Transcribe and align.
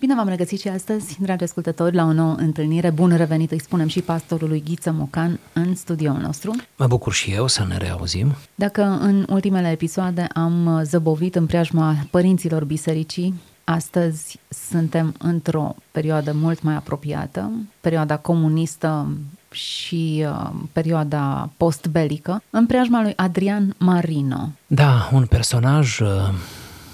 Bine 0.00 0.14
v-am 0.14 0.28
regăsit 0.28 0.60
și 0.60 0.68
astăzi, 0.68 1.16
dragi 1.20 1.44
ascultători, 1.44 1.94
la 1.94 2.04
o 2.04 2.12
nouă 2.12 2.34
întâlnire. 2.38 2.90
Bun 2.90 3.16
revenit, 3.16 3.50
îi 3.50 3.60
spunem 3.60 3.86
și 3.86 4.00
pastorului 4.00 4.62
Ghiță 4.64 4.90
Mocan 4.92 5.38
în 5.52 5.74
studioul 5.74 6.18
nostru. 6.18 6.56
Mă 6.76 6.86
bucur 6.86 7.12
și 7.12 7.30
eu 7.30 7.46
să 7.46 7.64
ne 7.68 7.76
reauzim. 7.76 8.34
Dacă 8.54 8.82
în 8.82 9.26
ultimele 9.28 9.70
episoade 9.70 10.26
am 10.34 10.80
zăbovit 10.84 11.34
în 11.34 11.46
preajma 11.46 11.96
părinților 12.10 12.64
bisericii, 12.64 13.34
astăzi 13.64 14.38
suntem 14.48 15.14
într-o 15.18 15.74
perioadă 15.90 16.32
mult 16.32 16.62
mai 16.62 16.74
apropiată, 16.74 17.50
perioada 17.80 18.16
comunistă 18.16 19.16
și 19.50 20.24
uh, 20.26 20.50
perioada 20.72 21.50
postbelică, 21.56 22.42
în 22.50 22.66
preajma 22.66 23.02
lui 23.02 23.12
Adrian 23.16 23.74
Marino. 23.78 24.48
Da, 24.66 25.08
un 25.12 25.26
personaj 25.26 25.98
uh, 25.98 26.08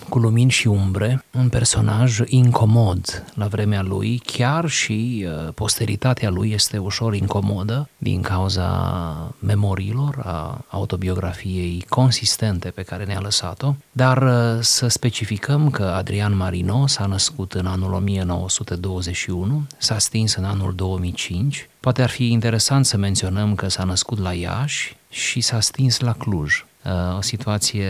cu 0.09 0.19
lumini 0.19 0.51
și 0.51 0.67
umbre, 0.67 1.25
un 1.39 1.49
personaj 1.49 2.19
incomod 2.27 3.25
la 3.35 3.47
vremea 3.47 3.83
lui, 3.83 4.23
chiar 4.27 4.69
și 4.69 5.27
uh, 5.27 5.53
posteritatea 5.55 6.31
lui 6.31 6.51
este 6.53 6.79
ușor 6.79 7.15
incomodă 7.15 7.89
din 7.99 8.21
cauza 8.21 9.35
memoriilor, 9.39 10.21
a 10.25 10.65
autobiografiei 10.69 11.85
consistente 11.89 12.69
pe 12.69 12.83
care 12.83 13.05
ne-a 13.05 13.21
lăsat-o, 13.21 13.75
dar 13.93 14.23
uh, 14.23 14.59
să 14.61 14.89
specificăm 14.89 15.71
că 15.71 15.83
Adrian 15.83 16.37
Marino 16.37 16.87
s-a 16.87 17.07
născut 17.07 17.53
în 17.53 17.67
anul 17.67 17.93
1921, 17.93 19.67
s-a 19.79 19.99
stins 19.99 20.35
în 20.35 20.45
anul 20.45 20.75
2005, 20.75 21.69
poate 21.81 22.03
ar 22.03 22.11
fi 22.11 22.31
interesant 22.31 22.87
să 22.87 22.97
menționăm 22.97 23.55
că 23.55 23.69
s-a 23.69 23.85
născut 23.85 24.19
la 24.19 24.33
Iași 24.33 24.97
și 25.11 25.41
s-a 25.41 25.61
stins 25.61 26.01
la 26.01 26.13
Cluj. 26.13 26.65
Uh, 26.87 27.17
o 27.17 27.21
situație 27.21 27.89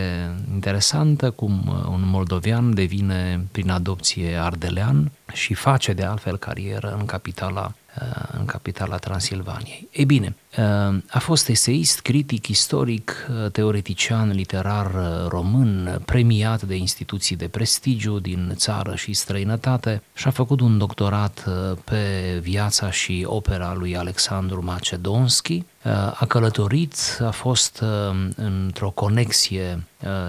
interesantă, 0.53 1.31
cum 1.31 1.63
uh, 1.67 1.87
un 1.89 2.01
moldovean 2.05 2.73
devine 2.73 3.45
prin 3.51 3.69
adopție 3.69 4.35
ardelean 4.35 5.11
și 5.33 5.53
face 5.53 5.93
de 5.93 6.03
altfel 6.03 6.37
carieră 6.37 6.95
în 6.99 7.05
capitala 7.05 7.71
Uh, 8.01 8.37
în 8.39 8.45
capitala 8.45 8.97
Transilvaniei. 8.97 9.87
Ei 9.91 10.05
bine, 10.05 10.35
uh, 10.57 10.97
a 11.09 11.19
fost 11.19 11.49
eseist, 11.49 11.99
critic, 11.99 12.47
istoric, 12.47 13.27
uh, 13.29 13.51
teoretician, 13.51 14.29
literar 14.29 14.91
român, 15.27 16.01
premiat 16.05 16.61
de 16.61 16.75
instituții 16.75 17.35
de 17.35 17.47
prestigiu 17.47 18.19
din 18.19 18.53
țară 18.55 18.95
și 18.95 19.13
străinătate 19.13 20.01
și 20.13 20.27
a 20.27 20.31
făcut 20.31 20.59
un 20.59 20.77
doctorat 20.77 21.47
pe 21.83 22.37
viața 22.41 22.91
și 22.91 23.23
opera 23.27 23.73
lui 23.73 23.97
Alexandru 23.97 24.63
Macedonski, 24.63 25.63
a 26.19 26.25
călătorit, 26.27 26.95
a 27.21 27.29
fost 27.31 27.83
într-o 28.35 28.89
conexie 28.89 29.83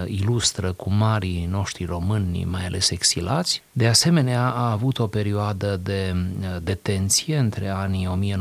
ilustră 0.05 0.71
cu 0.71 0.91
marii 0.91 1.47
noștri 1.51 1.85
români, 1.85 2.45
mai 2.49 2.65
ales 2.65 2.89
exilați. 2.89 3.61
De 3.71 3.87
asemenea, 3.87 4.49
a 4.49 4.71
avut 4.71 4.99
o 4.99 5.07
perioadă 5.07 5.79
de 5.83 6.15
detenție 6.63 7.37
între 7.37 7.67
anii 7.67 8.37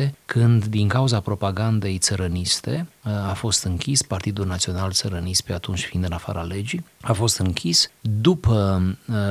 1949-1957, 0.00 0.10
când, 0.26 0.64
din 0.64 0.88
cauza 0.88 1.20
propagandei 1.20 1.98
țărăniste, 1.98 2.88
a 3.28 3.32
fost 3.32 3.64
închis, 3.64 4.02
Partidul 4.02 4.46
Național 4.46 4.92
Țărănist, 4.92 5.42
pe 5.42 5.52
atunci 5.52 5.84
fiind 5.84 6.04
în 6.04 6.12
afara 6.12 6.42
legii, 6.42 6.84
a 7.00 7.12
fost 7.12 7.38
închis. 7.38 7.90
După 8.00 8.82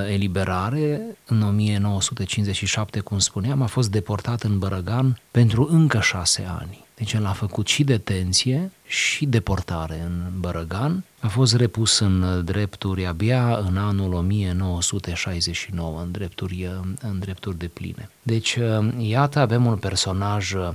eliberare, 0.09 1.01
în 1.25 1.41
1957, 1.41 2.99
cum 2.99 3.19
spuneam, 3.19 3.61
a 3.61 3.65
fost 3.65 3.91
deportat 3.91 4.43
în 4.43 4.59
Bărăgan 4.59 5.19
pentru 5.31 5.67
încă 5.71 5.99
șase 5.99 6.47
ani. 6.59 6.85
Deci 6.97 7.13
el 7.13 7.25
a 7.25 7.31
făcut 7.31 7.67
și 7.67 7.83
detenție 7.83 8.71
și 8.87 9.25
deportare 9.25 10.01
în 10.05 10.39
Bărăgan. 10.39 11.03
A 11.19 11.27
fost 11.27 11.55
repus 11.55 11.99
în 11.99 12.45
drepturi 12.45 13.05
abia 13.05 13.57
în 13.57 13.77
anul 13.77 14.13
1969, 14.13 16.01
în 16.01 16.11
drepturi, 16.11 16.69
în 17.01 17.19
drepturi 17.19 17.57
de 17.57 17.67
pline. 17.67 18.09
Deci, 18.23 18.57
iată, 18.97 19.39
avem 19.39 19.65
un 19.65 19.75
personaj 19.75 20.53
uh, 20.53 20.69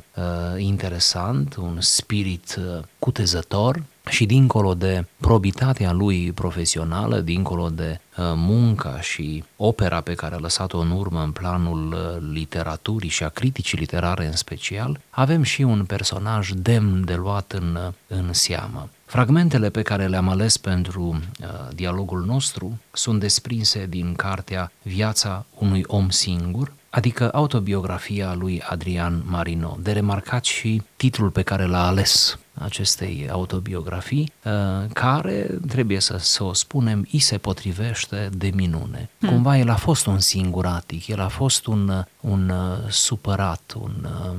interesant, 0.57 1.57
un 1.57 1.77
spirit 1.81 2.59
uh, 2.59 2.83
cutezător, 2.99 3.83
și 4.11 4.27
dincolo 4.27 4.75
de 4.75 5.05
probitatea 5.17 5.93
lui 5.93 6.33
profesională, 6.33 7.21
dincolo 7.21 7.69
de 7.69 8.01
uh, 8.17 8.25
munca 8.35 9.01
și 9.01 9.45
opera 9.57 10.01
pe 10.01 10.15
care 10.15 10.35
a 10.35 10.39
lăsat-o 10.39 10.79
în 10.79 10.91
urmă 10.91 11.23
în 11.23 11.31
planul 11.31 11.93
uh, 11.93 12.33
literaturii 12.33 13.11
și 13.11 13.25
a 13.25 13.29
criticii 13.29 13.79
literare 13.79 14.27
în 14.27 14.37
special, 14.37 15.01
avem 15.11 15.43
și 15.43 15.63
un 15.63 15.85
personaj 15.85 16.51
demn 16.51 17.05
de 17.05 17.15
luat 17.15 17.53
în, 17.53 17.79
uh, 17.87 17.93
în 18.07 18.33
seamă. 18.33 18.89
Fragmentele 19.05 19.71
pe 19.71 19.83
care 19.83 20.07
le-am 20.07 20.29
ales 20.29 20.57
pentru 20.57 21.03
uh, 21.03 21.47
dialogul 21.75 22.25
nostru 22.25 22.79
sunt 22.93 23.21
desprinse 23.21 23.87
din 23.89 24.15
cartea 24.15 24.73
Viața 24.83 25.47
unui 25.59 25.85
om 25.87 26.09
singur, 26.09 26.73
adică 26.91 27.31
autobiografia 27.33 28.35
lui 28.35 28.63
Adrian 28.69 29.23
Marino. 29.27 29.79
De 29.81 29.93
remarcat 29.93 30.45
și 30.45 30.83
titlul 30.97 31.31
pe 31.31 31.43
care 31.43 31.67
l-a 31.67 31.87
ales 31.87 32.39
acestei 32.55 33.29
autobiografii, 33.31 34.33
uh, 34.45 34.91
care, 34.93 35.59
trebuie 35.69 36.01
să, 36.01 36.17
să 36.19 36.45
o 36.45 36.53
spunem, 36.53 37.07
îi 37.13 37.19
se 37.19 37.39
potrivește 37.39 38.29
de 38.33 38.51
minune. 38.55 39.09
Hmm. 39.19 39.29
Cumva 39.29 39.57
el 39.59 39.71
a 39.71 39.75
fost 39.75 40.07
un 40.07 40.19
singuratic, 40.19 41.07
el 41.07 41.21
a 41.21 41.29
fost 41.29 41.67
un, 41.67 42.05
un 42.21 42.49
uh, 42.49 42.91
supărat, 42.91 43.75
un, 43.81 44.07
um, 44.31 44.39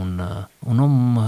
un, 0.00 0.18
uh, 0.18 0.44
un 0.58 0.78
om 0.78 1.18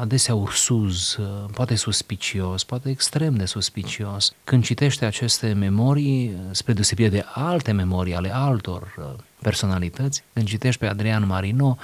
adesea 0.00 0.34
ursuz, 0.34 1.18
poate 1.52 1.74
suspicios, 1.74 2.64
poate 2.64 2.88
extrem 2.88 3.34
de 3.34 3.44
suspicios. 3.44 4.32
Când 4.44 4.64
citește 4.64 5.04
aceste 5.04 5.52
memorii, 5.52 6.36
spre 6.50 6.72
deosebire 6.72 7.08
de 7.08 7.24
alte 7.34 7.72
memorii 7.72 8.14
ale 8.14 8.34
altor 8.34 8.94
personalități, 9.42 10.22
când 10.32 10.46
citești 10.46 10.80
pe 10.80 10.86
Adrian 10.86 11.26
Marino, 11.26 11.66
um, 11.66 11.76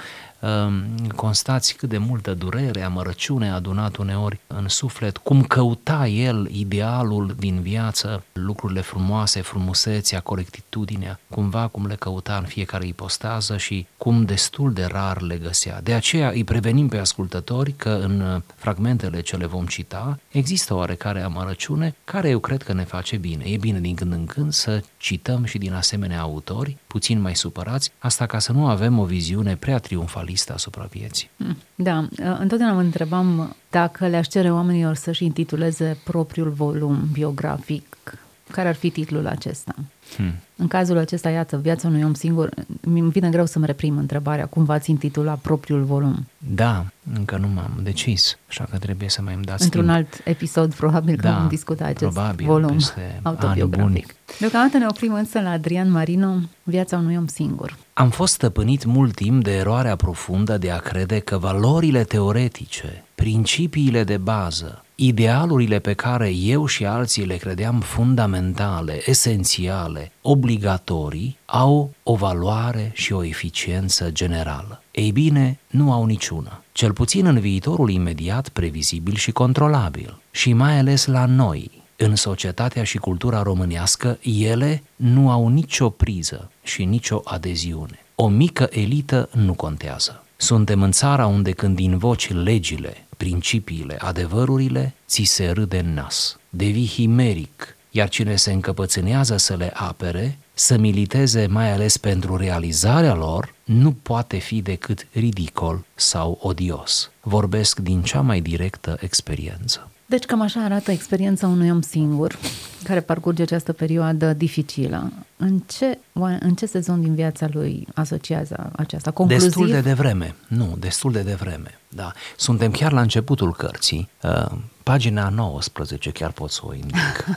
constați 1.15 1.75
cât 1.75 1.89
de 1.89 1.97
multă 1.97 2.33
durere, 2.33 2.81
amărăciune 2.81 3.49
a 3.49 3.53
adunat 3.53 3.95
uneori 3.95 4.39
în 4.47 4.67
suflet, 4.67 5.17
cum 5.17 5.43
căuta 5.43 6.07
el 6.07 6.49
idealul 6.51 7.35
din 7.39 7.61
viață, 7.61 8.23
lucrurile 8.33 8.81
frumoase, 8.81 9.41
frumusețea, 9.41 10.19
corectitudinea, 10.19 11.19
cumva 11.29 11.67
cum 11.67 11.85
le 11.85 11.95
căuta 11.95 12.35
în 12.35 12.45
fiecare 12.45 12.87
ipostază 12.87 13.57
și 13.57 13.85
cum 13.97 14.25
destul 14.25 14.73
de 14.73 14.85
rar 14.85 15.21
le 15.21 15.37
găsea. 15.37 15.81
De 15.81 15.93
aceea 15.93 16.29
îi 16.29 16.43
prevenim 16.43 16.87
pe 16.87 16.97
ascultători 16.97 17.71
că 17.71 17.89
în 17.89 18.41
fragmentele 18.55 19.21
ce 19.21 19.35
le 19.35 19.45
vom 19.45 19.65
cita 19.65 20.19
există 20.31 20.75
oarecare 20.75 21.21
amărăciune 21.21 21.95
care 22.03 22.29
eu 22.29 22.39
cred 22.39 22.63
că 22.63 22.73
ne 22.73 22.83
face 22.83 23.15
bine. 23.15 23.43
E 23.43 23.57
bine 23.57 23.79
din 23.79 23.95
când 23.95 24.11
în 24.11 24.25
când 24.25 24.51
să 24.51 24.83
cităm 24.97 25.43
și 25.43 25.57
din 25.57 25.73
asemenea 25.73 26.21
autori, 26.21 26.77
puțin 26.87 27.21
mai 27.21 27.35
supărați, 27.35 27.91
asta 27.99 28.25
ca 28.25 28.39
să 28.39 28.51
nu 28.51 28.67
avem 28.67 28.99
o 28.99 29.05
viziune 29.05 29.55
prea 29.55 29.77
triumfalistă 29.77 30.31
asupra 30.53 30.87
vieții. 30.91 31.29
Hmm. 31.37 31.57
Da, 31.75 31.97
întotdeauna 32.39 32.73
mă 32.73 32.81
întrebam 32.81 33.55
dacă 33.69 34.07
le-aș 34.07 34.27
cere 34.27 34.51
oamenilor 34.51 34.95
să-și 34.95 35.23
intituleze 35.23 35.97
propriul 36.03 36.49
volum 36.49 37.09
biografic, 37.11 38.17
care 38.51 38.67
ar 38.67 38.75
fi 38.75 38.89
titlul 38.89 39.27
acesta? 39.27 39.75
Hmm. 40.15 40.33
În 40.55 40.67
cazul 40.67 40.97
acesta, 40.97 41.29
iată, 41.29 41.57
viața 41.57 41.87
unui 41.87 42.03
om 42.03 42.13
singur, 42.13 42.49
mi 42.81 43.09
vine 43.09 43.29
greu 43.29 43.45
să-mi 43.45 43.65
reprim 43.65 43.97
întrebarea 43.97 44.45
cum 44.45 44.63
v-ați 44.63 44.89
intitula 44.89 45.33
propriul 45.33 45.83
volum. 45.83 46.27
Da, 46.37 46.85
încă 47.13 47.37
nu 47.37 47.47
m-am 47.47 47.79
decis, 47.83 48.37
așa 48.49 48.67
că 48.71 48.77
trebuie 48.77 49.09
să 49.09 49.21
mai 49.21 49.33
îmi 49.33 49.43
dați 49.43 49.63
Într-un 49.63 49.83
timp. 49.83 49.95
alt 49.95 50.21
episod, 50.23 50.73
probabil 50.73 51.15
că 51.15 51.27
da, 51.27 51.37
vom 51.37 51.47
discuta 51.47 51.85
acest 51.85 52.13
probabil, 52.13 52.45
volum 52.45 52.71
peste 52.71 53.19
autobiografic. 53.21 54.15
Deocamdată 54.39 54.77
ne 54.77 54.85
oprim 54.89 55.13
însă 55.13 55.39
la 55.39 55.49
Adrian 55.49 55.91
Marino, 55.91 56.35
viața 56.63 56.97
unui 56.97 57.15
om 57.15 57.27
singur. 57.27 57.77
Am 57.93 58.09
fost 58.09 58.33
stăpânit 58.33 58.85
mult 58.85 59.15
timp 59.15 59.43
de 59.43 59.51
eroarea 59.55 59.95
profundă 59.95 60.57
de 60.57 60.71
a 60.71 60.77
crede 60.77 61.19
că 61.19 61.37
valorile 61.37 62.03
teoretice, 62.03 63.03
principiile 63.15 64.03
de 64.03 64.17
bază, 64.17 64.83
idealurile 64.95 65.79
pe 65.79 65.93
care 65.93 66.29
eu 66.29 66.65
și 66.65 66.85
alții 66.85 67.25
le 67.25 67.35
credeam 67.35 67.79
fundamentale, 67.79 69.01
esențiale, 69.05 70.02
obligatorii, 70.21 71.37
au 71.45 71.93
o 72.03 72.15
valoare 72.15 72.91
și 72.93 73.13
o 73.13 73.23
eficiență 73.23 74.11
generală. 74.11 74.81
Ei 74.91 75.11
bine, 75.11 75.59
nu 75.67 75.91
au 75.91 76.05
niciuna, 76.05 76.61
cel 76.71 76.93
puțin 76.93 77.25
în 77.25 77.39
viitorul 77.39 77.89
imediat 77.89 78.49
previzibil 78.49 79.15
și 79.15 79.31
controlabil, 79.31 80.17
și 80.31 80.53
mai 80.53 80.79
ales 80.79 81.05
la 81.05 81.25
noi, 81.25 81.71
în 81.95 82.15
societatea 82.15 82.83
și 82.83 82.97
cultura 82.97 83.41
românească, 83.41 84.19
ele 84.21 84.83
nu 84.95 85.31
au 85.31 85.47
nicio 85.47 85.89
priză 85.89 86.51
și 86.63 86.85
nicio 86.85 87.21
adeziune. 87.23 87.99
O 88.15 88.27
mică 88.27 88.67
elită 88.71 89.29
nu 89.33 89.53
contează. 89.53 90.23
Suntem 90.35 90.81
în 90.81 90.91
țara 90.91 91.25
unde 91.25 91.51
când 91.51 91.79
invoci 91.79 92.33
legile, 92.33 93.05
principiile, 93.17 93.95
adevărurile, 93.99 94.93
ți 95.07 95.23
se 95.23 95.49
râde 95.49 95.79
în 95.79 95.93
nas. 95.93 96.37
Devii 96.49 96.87
himeric, 96.87 97.77
iar 97.95 98.09
cine 98.09 98.35
se 98.35 98.51
încăpățânează 98.51 99.37
să 99.37 99.55
le 99.55 99.71
apere, 99.73 100.37
să 100.53 100.77
militeze 100.77 101.47
mai 101.47 101.71
ales 101.71 101.97
pentru 101.97 102.37
realizarea 102.37 103.13
lor, 103.13 103.53
nu 103.63 103.91
poate 103.91 104.37
fi 104.37 104.61
decât 104.61 105.07
ridicol 105.11 105.85
sau 105.95 106.39
odios. 106.41 107.11
Vorbesc 107.21 107.79
din 107.79 108.01
cea 108.01 108.21
mai 108.21 108.41
directă 108.41 108.97
experiență. 108.99 109.91
Deci 110.05 110.23
cam 110.23 110.41
așa 110.41 110.63
arată 110.63 110.91
experiența 110.91 111.47
unui 111.47 111.69
om 111.69 111.81
singur 111.81 112.37
care 112.83 113.01
parcurge 113.01 113.41
această 113.41 113.73
perioadă 113.73 114.33
dificilă. 114.33 115.11
În 115.37 115.59
ce, 115.59 115.99
în 116.39 116.53
ce 116.55 116.65
sezon 116.65 117.01
din 117.01 117.15
viața 117.15 117.47
lui 117.51 117.87
asociază 117.93 118.71
aceasta? 118.75 119.11
Concluziv? 119.11 119.43
Destul 119.43 119.69
de 119.69 119.81
devreme. 119.81 120.35
Nu, 120.47 120.75
destul 120.79 121.11
de 121.11 121.21
devreme. 121.21 121.79
Da. 121.89 122.11
Suntem 122.37 122.71
chiar 122.71 122.91
la 122.91 123.01
începutul 123.01 123.53
cărții. 123.53 124.09
Uh, 124.21 124.45
pagina 124.83 125.29
19 125.29 126.11
chiar 126.11 126.31
pot 126.31 126.51
să 126.51 126.61
o 126.63 126.73
indic. 126.73 127.25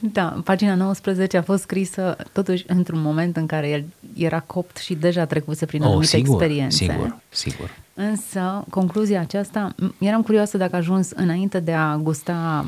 Da, 0.00 0.40
pagina 0.44 0.74
19 0.74 1.36
a 1.36 1.42
fost 1.42 1.62
scrisă 1.62 2.16
totuși 2.32 2.64
într-un 2.66 3.00
moment 3.00 3.36
în 3.36 3.46
care 3.46 3.68
el 3.68 3.84
era 4.18 4.40
copt 4.40 4.76
și 4.76 4.94
deja 4.94 5.24
trecuse 5.24 5.66
prin 5.66 5.82
oh, 5.82 5.88
anumite 5.88 6.16
sigur, 6.16 6.34
experiențe. 6.34 6.76
Sigur, 6.76 7.16
sigur. 7.28 7.70
Însă, 7.94 8.64
concluzia 8.70 9.20
aceasta, 9.20 9.74
eram 9.98 10.22
curioasă 10.22 10.56
dacă 10.56 10.74
a 10.74 10.78
ajuns 10.78 11.10
înainte 11.10 11.60
de 11.60 11.72
a 11.72 11.96
gusta 11.96 12.66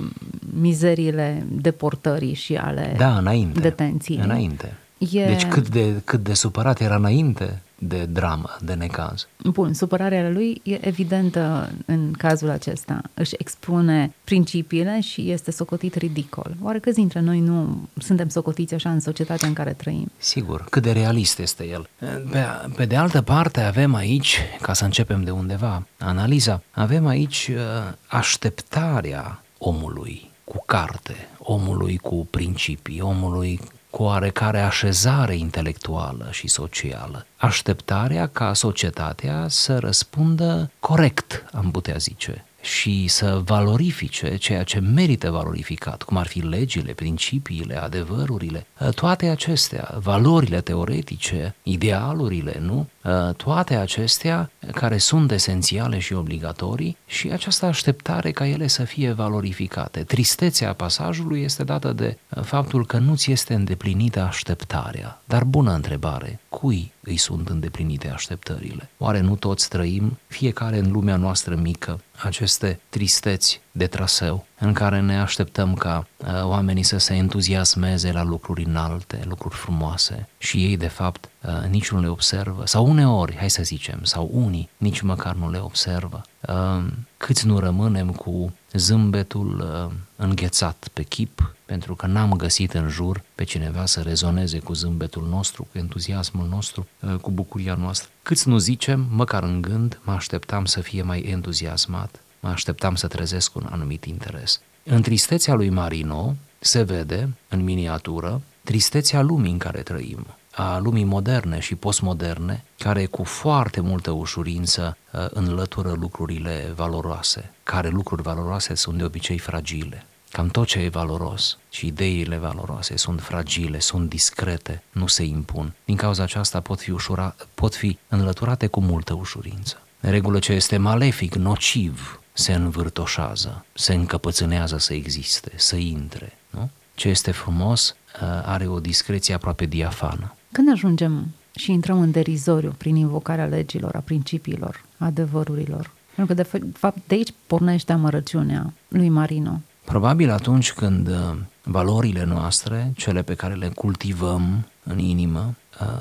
mizeriile 0.60 1.46
deportării 1.48 2.34
și 2.34 2.56
ale 2.56 2.94
da, 2.96 3.16
înainte, 3.16 3.60
detenției. 3.60 4.20
Înainte. 4.22 4.76
E... 4.98 5.26
Deci 5.26 5.46
cât 5.46 5.68
de, 5.68 6.00
cât 6.04 6.22
de 6.22 6.34
supărat 6.34 6.80
era 6.80 6.94
înainte 6.94 7.62
de 7.82 8.04
dramă, 8.04 8.56
de 8.60 8.74
necaz. 8.74 9.26
Bun, 9.44 9.74
supărarea 9.74 10.30
lui 10.30 10.60
e 10.64 10.86
evidentă 10.86 11.70
în 11.84 12.12
cazul 12.12 12.48
acesta. 12.50 13.02
Își 13.14 13.34
expune 13.38 14.14
principiile 14.24 15.00
și 15.00 15.30
este 15.30 15.50
socotit 15.50 15.94
ridicol. 15.94 16.56
Oare 16.62 16.78
câți 16.78 16.96
dintre 16.96 17.20
noi 17.20 17.40
nu 17.40 17.88
suntem 17.98 18.28
socotiți 18.28 18.74
așa 18.74 18.90
în 18.90 19.00
societatea 19.00 19.48
în 19.48 19.54
care 19.54 19.72
trăim? 19.72 20.10
Sigur, 20.18 20.64
cât 20.70 20.82
de 20.82 20.92
realist 20.92 21.38
este 21.38 21.66
el. 21.66 21.88
Pe, 22.30 22.44
pe 22.76 22.84
de 22.84 22.96
altă 22.96 23.22
parte 23.22 23.60
avem 23.60 23.94
aici, 23.94 24.38
ca 24.60 24.72
să 24.72 24.84
începem 24.84 25.24
de 25.24 25.30
undeva, 25.30 25.86
analiza, 25.98 26.62
avem 26.70 27.06
aici 27.06 27.50
uh, 27.52 27.92
așteptarea 28.06 29.42
omului 29.58 30.30
cu 30.44 30.62
carte, 30.66 31.14
omului 31.38 31.96
cu 31.96 32.26
principii, 32.30 33.00
omului 33.00 33.60
cu 33.90 34.02
oarecare 34.02 34.60
așezare 34.60 35.36
intelectuală 35.36 36.28
și 36.30 36.48
socială. 36.48 37.26
Așteptarea 37.36 38.26
ca 38.26 38.54
societatea 38.54 39.46
să 39.48 39.78
răspundă 39.78 40.70
corect, 40.80 41.44
am 41.52 41.70
putea 41.70 41.96
zice, 41.96 42.44
și 42.62 43.08
să 43.08 43.40
valorifice 43.44 44.36
ceea 44.36 44.62
ce 44.62 44.78
merită 44.78 45.30
valorificat, 45.30 46.02
cum 46.02 46.16
ar 46.16 46.26
fi 46.26 46.38
legile, 46.38 46.92
principiile, 46.92 47.82
adevărurile, 47.82 48.66
toate 48.94 49.28
acestea, 49.28 49.94
valorile 50.02 50.60
teoretice, 50.60 51.54
idealurile, 51.62 52.58
nu? 52.60 52.88
Toate 53.36 53.74
acestea 53.74 54.50
care 54.72 54.98
sunt 54.98 55.30
esențiale 55.30 55.98
și 55.98 56.12
obligatorii 56.12 56.96
și 57.06 57.30
această 57.30 57.66
așteptare 57.66 58.30
ca 58.30 58.46
ele 58.46 58.66
să 58.66 58.84
fie 58.84 59.12
valorificate. 59.12 60.02
Tristețea 60.02 60.72
pasajului 60.72 61.42
este 61.42 61.64
dată 61.64 61.92
de 61.92 62.18
faptul 62.42 62.86
că 62.86 62.98
nu 62.98 63.16
ți 63.16 63.30
este 63.30 63.54
îndeplinită 63.54 64.20
așteptarea. 64.20 65.22
Dar 65.24 65.44
bună 65.44 65.74
întrebare, 65.74 66.40
cui 66.48 66.92
îi 67.00 67.16
sunt 67.16 67.48
îndeplinite 67.48 68.10
așteptările. 68.10 68.88
Oare 68.98 69.20
nu 69.20 69.36
toți 69.36 69.68
trăim, 69.68 70.18
fiecare 70.26 70.78
în 70.78 70.90
lumea 70.90 71.16
noastră 71.16 71.54
mică, 71.54 72.00
aceste 72.22 72.80
tristeți 72.88 73.60
de 73.72 73.86
traseu 73.86 74.46
în 74.58 74.72
care 74.72 75.00
ne 75.00 75.20
așteptăm 75.20 75.74
ca 75.74 76.06
uh, 76.16 76.44
oamenii 76.44 76.82
să 76.82 76.98
se 76.98 77.14
entuziasmeze 77.14 78.12
la 78.12 78.22
lucruri 78.22 78.64
înalte, 78.64 79.20
lucruri 79.24 79.54
frumoase 79.54 80.28
și 80.38 80.64
ei 80.64 80.76
de 80.76 80.88
fapt 80.88 81.28
uh, 81.42 81.68
nici 81.68 81.90
nu 81.90 82.00
le 82.00 82.08
observă 82.08 82.66
sau 82.66 82.86
uneori, 82.86 83.36
hai 83.36 83.50
să 83.50 83.62
zicem, 83.62 84.00
sau 84.02 84.30
unii 84.32 84.68
nici 84.76 85.00
măcar 85.00 85.34
nu 85.34 85.50
le 85.50 85.58
observă. 85.58 86.22
Uh, 86.48 86.84
câți 87.16 87.46
nu 87.46 87.58
rămânem 87.58 88.10
cu 88.10 88.52
zâmbetul 88.72 89.60
uh, 89.60 89.92
înghețat 90.16 90.88
pe 90.92 91.02
chip 91.02 91.54
pentru 91.64 91.94
că 91.94 92.06
n-am 92.06 92.32
găsit 92.32 92.72
în 92.72 92.88
jur 92.88 93.22
pe 93.34 93.44
cineva 93.44 93.86
să 93.86 94.00
rezoneze 94.00 94.58
cu 94.58 94.72
zâmbetul 94.72 95.26
nostru, 95.28 95.62
cu 95.62 95.78
entuziasmul 95.78 96.48
nostru, 96.48 96.86
uh, 97.00 97.14
cu 97.14 97.30
bucuria 97.30 97.74
noastră. 97.74 98.08
Câți 98.22 98.48
nu 98.48 98.58
zicem, 98.58 99.06
măcar 99.10 99.42
în 99.42 99.62
gând, 99.62 100.00
mă 100.02 100.12
așteptam 100.12 100.64
să 100.64 100.80
fie 100.80 101.02
mai 101.02 101.20
entuziasmat, 101.20 102.20
mă 102.40 102.48
așteptam 102.48 102.94
să 102.94 103.06
trezesc 103.06 103.56
un 103.56 103.66
anumit 103.70 104.04
interes. 104.04 104.60
În 104.84 105.02
tristețea 105.02 105.54
lui 105.54 105.68
Marino 105.68 106.36
se 106.58 106.82
vede, 106.82 107.28
în 107.48 107.64
miniatură, 107.64 108.40
tristețea 108.64 109.20
lumii 109.20 109.52
în 109.52 109.58
care 109.58 109.80
trăim, 109.80 110.26
a 110.60 110.78
lumii 110.78 111.04
moderne 111.04 111.58
și 111.58 111.74
postmoderne, 111.74 112.64
care 112.78 113.06
cu 113.06 113.24
foarte 113.24 113.80
multă 113.80 114.10
ușurință 114.10 114.96
uh, 115.12 115.26
înlătură 115.30 115.92
lucrurile 115.92 116.72
valoroase, 116.74 117.50
care 117.62 117.88
lucruri 117.88 118.22
valoroase 118.22 118.74
sunt 118.74 118.98
de 118.98 119.04
obicei 119.04 119.38
fragile. 119.38 120.04
Cam 120.30 120.48
tot 120.48 120.66
ce 120.66 120.78
e 120.78 120.88
valoros 120.88 121.58
și 121.70 121.86
ideile 121.86 122.36
valoroase 122.36 122.96
sunt 122.96 123.20
fragile, 123.20 123.78
sunt 123.78 124.08
discrete, 124.08 124.82
nu 124.92 125.06
se 125.06 125.22
impun. 125.22 125.72
Din 125.84 125.96
cauza 125.96 126.22
aceasta 126.22 126.60
pot 126.60 126.80
fi, 126.80 126.90
ușura, 126.90 127.34
pot 127.54 127.74
fi 127.74 127.98
înlăturate 128.08 128.66
cu 128.66 128.80
multă 128.80 129.14
ușurință. 129.14 129.80
În 130.00 130.10
regulă 130.10 130.38
ce 130.38 130.52
este 130.52 130.76
malefic, 130.76 131.34
nociv, 131.34 132.20
se 132.32 132.52
învârtoșează, 132.52 133.64
se 133.72 133.94
încăpățânează 133.94 134.78
să 134.78 134.94
existe, 134.94 135.52
să 135.56 135.76
intre. 135.76 136.38
Nu? 136.50 136.70
Ce 136.94 137.08
este 137.08 137.30
frumos 137.30 137.94
uh, 138.14 138.42
are 138.44 138.66
o 138.66 138.80
discreție 138.80 139.34
aproape 139.34 139.64
diafană. 139.64 140.34
Când 140.52 140.70
ajungem 140.70 141.26
și 141.54 141.72
intrăm 141.72 142.00
în 142.00 142.10
derizoriu 142.10 142.74
prin 142.78 142.96
invocarea 142.96 143.44
legilor, 143.44 143.94
a 143.94 143.98
principiilor, 143.98 144.84
adevărurilor, 144.98 145.90
pentru 146.14 146.34
că 146.34 146.42
de 146.42 146.70
fapt 146.72 146.98
de 147.06 147.14
aici 147.14 147.34
pornește 147.46 147.92
amărăciunea 147.92 148.72
lui 148.88 149.08
Marino. 149.08 149.60
Probabil 149.84 150.30
atunci 150.30 150.72
când 150.72 151.08
uh, 151.08 151.36
valorile 151.62 152.24
noastre, 152.24 152.92
cele 152.96 153.22
pe 153.22 153.34
care 153.34 153.54
le 153.54 153.68
cultivăm 153.74 154.66
în 154.82 154.98
inimă, 154.98 155.44
uh, 155.48 155.54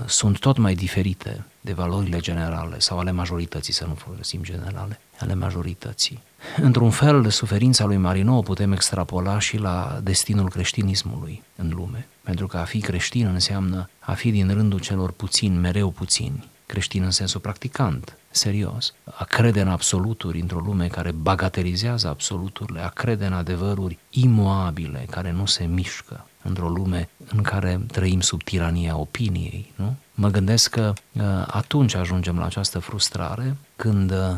sunt 0.06 0.40
tot 0.40 0.58
mai 0.58 0.74
diferite 0.74 1.46
de 1.62 1.74
valorile 1.74 2.20
generale 2.20 2.80
sau 2.80 3.00
ale 3.00 3.12
majorității, 3.12 3.74
să 3.74 3.86
nu 3.86 3.94
folosim 3.94 4.44
generale, 4.44 5.00
ale 5.20 5.34
majorității. 5.34 6.22
Într-un 6.62 6.90
fel, 6.90 7.30
suferința 7.30 7.86
lui 7.86 7.98
Marino 7.98 8.38
o 8.38 8.42
putem 8.42 8.72
extrapola 8.72 9.40
și 9.40 9.58
la 9.58 10.00
destinul 10.04 10.50
creștinismului 10.50 11.44
în 11.56 11.72
lume. 11.76 12.08
Pentru 12.22 12.48
că 12.48 12.58
a 12.58 12.64
fi 12.64 12.80
creștin 12.80 13.26
înseamnă 13.26 13.90
a 14.00 14.14
fi 14.14 14.32
din 14.32 14.54
rândul 14.54 14.80
celor 14.80 15.12
puțini, 15.12 15.58
mereu 15.58 15.90
puțini, 15.90 16.48
creștin 16.66 17.04
în 17.04 17.12
sensul 17.12 17.40
practicant, 17.40 18.18
serios, 18.30 18.94
a 19.04 19.24
crede 19.24 19.62
în 19.62 19.68
absoluturi 19.68 20.40
într-o 20.40 20.60
lume 20.60 20.88
care 20.88 21.12
bagatelizează 21.12 22.08
absoluturile, 22.08 22.82
a 22.82 22.88
crede 22.88 23.26
în 23.26 23.34
adevăruri 23.34 23.98
imoabile, 24.10 25.06
care 25.10 25.32
nu 25.32 25.46
se 25.46 25.66
mișcă, 25.66 26.26
într-o 26.50 26.70
lume 26.70 27.10
în 27.36 27.42
care 27.42 27.82
trăim 27.92 28.22
sub 28.22 28.44
tirania 28.44 28.98
opiniei, 28.98 29.74
nu? 29.76 29.96
Mă 30.20 30.30
gândesc 30.30 30.70
că 30.70 30.94
uh, 31.12 31.24
atunci 31.48 31.96
ajungem 31.96 32.38
la 32.38 32.46
această 32.46 32.80
frustrare 32.80 33.56
când 33.76 34.12
uh, 34.12 34.38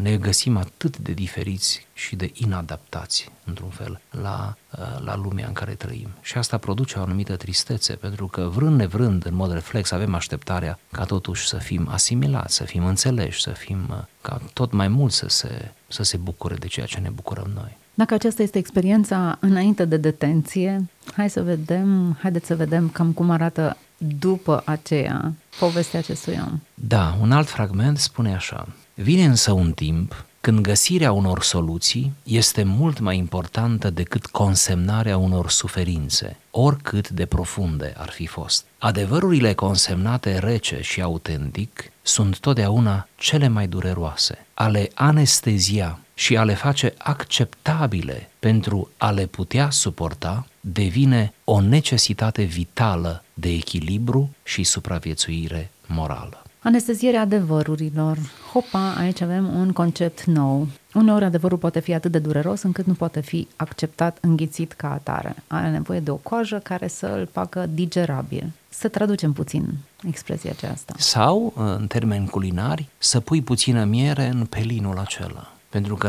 ne 0.00 0.16
găsim 0.16 0.56
atât 0.56 0.98
de 0.98 1.12
diferiți 1.12 1.86
și 1.94 2.16
de 2.16 2.30
inadaptați, 2.34 3.30
într-un 3.44 3.68
fel, 3.68 4.00
la, 4.10 4.56
uh, 4.78 5.04
la 5.04 5.16
lumea 5.16 5.46
în 5.46 5.52
care 5.52 5.74
trăim. 5.74 6.08
Și 6.20 6.38
asta 6.38 6.58
produce 6.58 6.98
o 6.98 7.02
anumită 7.02 7.36
tristețe, 7.36 7.92
pentru 7.94 8.26
că 8.26 8.40
vrând 8.40 8.76
nevrând, 8.76 9.26
în 9.26 9.34
mod 9.34 9.52
reflex, 9.52 9.90
avem 9.90 10.14
așteptarea 10.14 10.78
ca 10.92 11.04
totuși 11.04 11.48
să 11.48 11.56
fim 11.56 11.88
asimilați, 11.88 12.54
să 12.54 12.64
fim 12.64 12.84
înțeleși, 12.84 13.40
să 13.40 13.50
fim 13.50 14.06
ca 14.20 14.40
tot 14.52 14.72
mai 14.72 14.88
mult 14.88 15.12
să 15.12 15.28
se, 15.28 15.72
să 15.88 16.02
se 16.02 16.16
bucure 16.16 16.54
de 16.54 16.66
ceea 16.66 16.86
ce 16.86 16.98
ne 16.98 17.10
bucurăm 17.10 17.50
noi. 17.54 17.76
Dacă 17.98 18.14
aceasta 18.14 18.42
este 18.42 18.58
experiența 18.58 19.36
înainte 19.40 19.84
de 19.84 19.96
detenție, 19.96 20.88
hai 21.12 21.30
să 21.30 21.42
vedem, 21.42 22.16
haideți 22.20 22.46
să 22.46 22.56
vedem 22.56 22.88
cam 22.88 23.12
cum 23.12 23.30
arată 23.30 23.76
după 24.18 24.62
aceea 24.64 25.32
povestea 25.58 25.98
acestui 25.98 26.38
om. 26.46 26.60
Da, 26.74 27.16
un 27.20 27.32
alt 27.32 27.48
fragment 27.48 27.98
spune 27.98 28.34
așa. 28.34 28.68
Vine 28.94 29.24
însă 29.24 29.52
un 29.52 29.72
timp 29.72 30.24
când 30.40 30.60
găsirea 30.60 31.12
unor 31.12 31.42
soluții 31.42 32.12
este 32.22 32.62
mult 32.62 32.98
mai 32.98 33.16
importantă 33.16 33.90
decât 33.90 34.26
consemnarea 34.26 35.16
unor 35.16 35.50
suferințe, 35.50 36.36
oricât 36.50 37.08
de 37.08 37.26
profunde 37.26 37.94
ar 37.96 38.10
fi 38.10 38.26
fost. 38.26 38.64
Adevărurile 38.78 39.54
consemnate 39.54 40.38
rece 40.38 40.78
și 40.82 41.02
autentic 41.02 41.92
sunt 42.02 42.38
totdeauna 42.38 43.08
cele 43.16 43.48
mai 43.48 43.66
dureroase. 43.66 44.46
A 44.54 44.68
le 44.68 44.90
anestezia 44.94 45.98
și 46.18 46.36
a 46.36 46.44
le 46.44 46.54
face 46.54 46.94
acceptabile 46.98 48.30
pentru 48.38 48.90
a 48.96 49.10
le 49.10 49.26
putea 49.26 49.70
suporta 49.70 50.46
devine 50.60 51.32
o 51.44 51.60
necesitate 51.60 52.42
vitală 52.42 53.24
de 53.34 53.48
echilibru 53.48 54.30
și 54.42 54.62
supraviețuire 54.64 55.70
morală. 55.86 56.42
Anestezierea 56.62 57.20
adevărurilor. 57.20 58.18
Hopa, 58.52 58.94
aici 58.98 59.20
avem 59.20 59.54
un 59.54 59.72
concept 59.72 60.24
nou. 60.24 60.68
Uneori 60.94 61.24
adevărul 61.24 61.58
poate 61.58 61.80
fi 61.80 61.94
atât 61.94 62.12
de 62.12 62.18
dureros 62.18 62.62
încât 62.62 62.86
nu 62.86 62.92
poate 62.92 63.20
fi 63.20 63.48
acceptat, 63.56 64.18
înghițit 64.20 64.72
ca 64.72 64.92
atare. 64.92 65.36
Are 65.46 65.70
nevoie 65.70 66.00
de 66.00 66.10
o 66.10 66.16
coajă 66.16 66.60
care 66.62 66.88
să 66.88 67.06
îl 67.06 67.28
facă 67.32 67.66
digerabil. 67.66 68.50
Să 68.68 68.88
traducem 68.88 69.32
puțin 69.32 69.68
expresia 70.06 70.50
aceasta. 70.50 70.94
Sau, 70.96 71.52
în 71.56 71.86
termeni 71.86 72.28
culinari, 72.28 72.88
să 72.98 73.20
pui 73.20 73.42
puțină 73.42 73.84
miere 73.84 74.26
în 74.26 74.44
pelinul 74.44 74.98
acela. 74.98 75.52
Pentru 75.68 75.94
că 75.94 76.08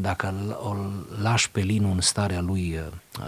dacă 0.00 0.34
o 0.62 0.76
lași 1.22 1.50
pe 1.50 1.60
linul 1.60 1.90
în 1.90 2.00
starea 2.00 2.40
lui 2.40 2.78
uh, 3.18 3.24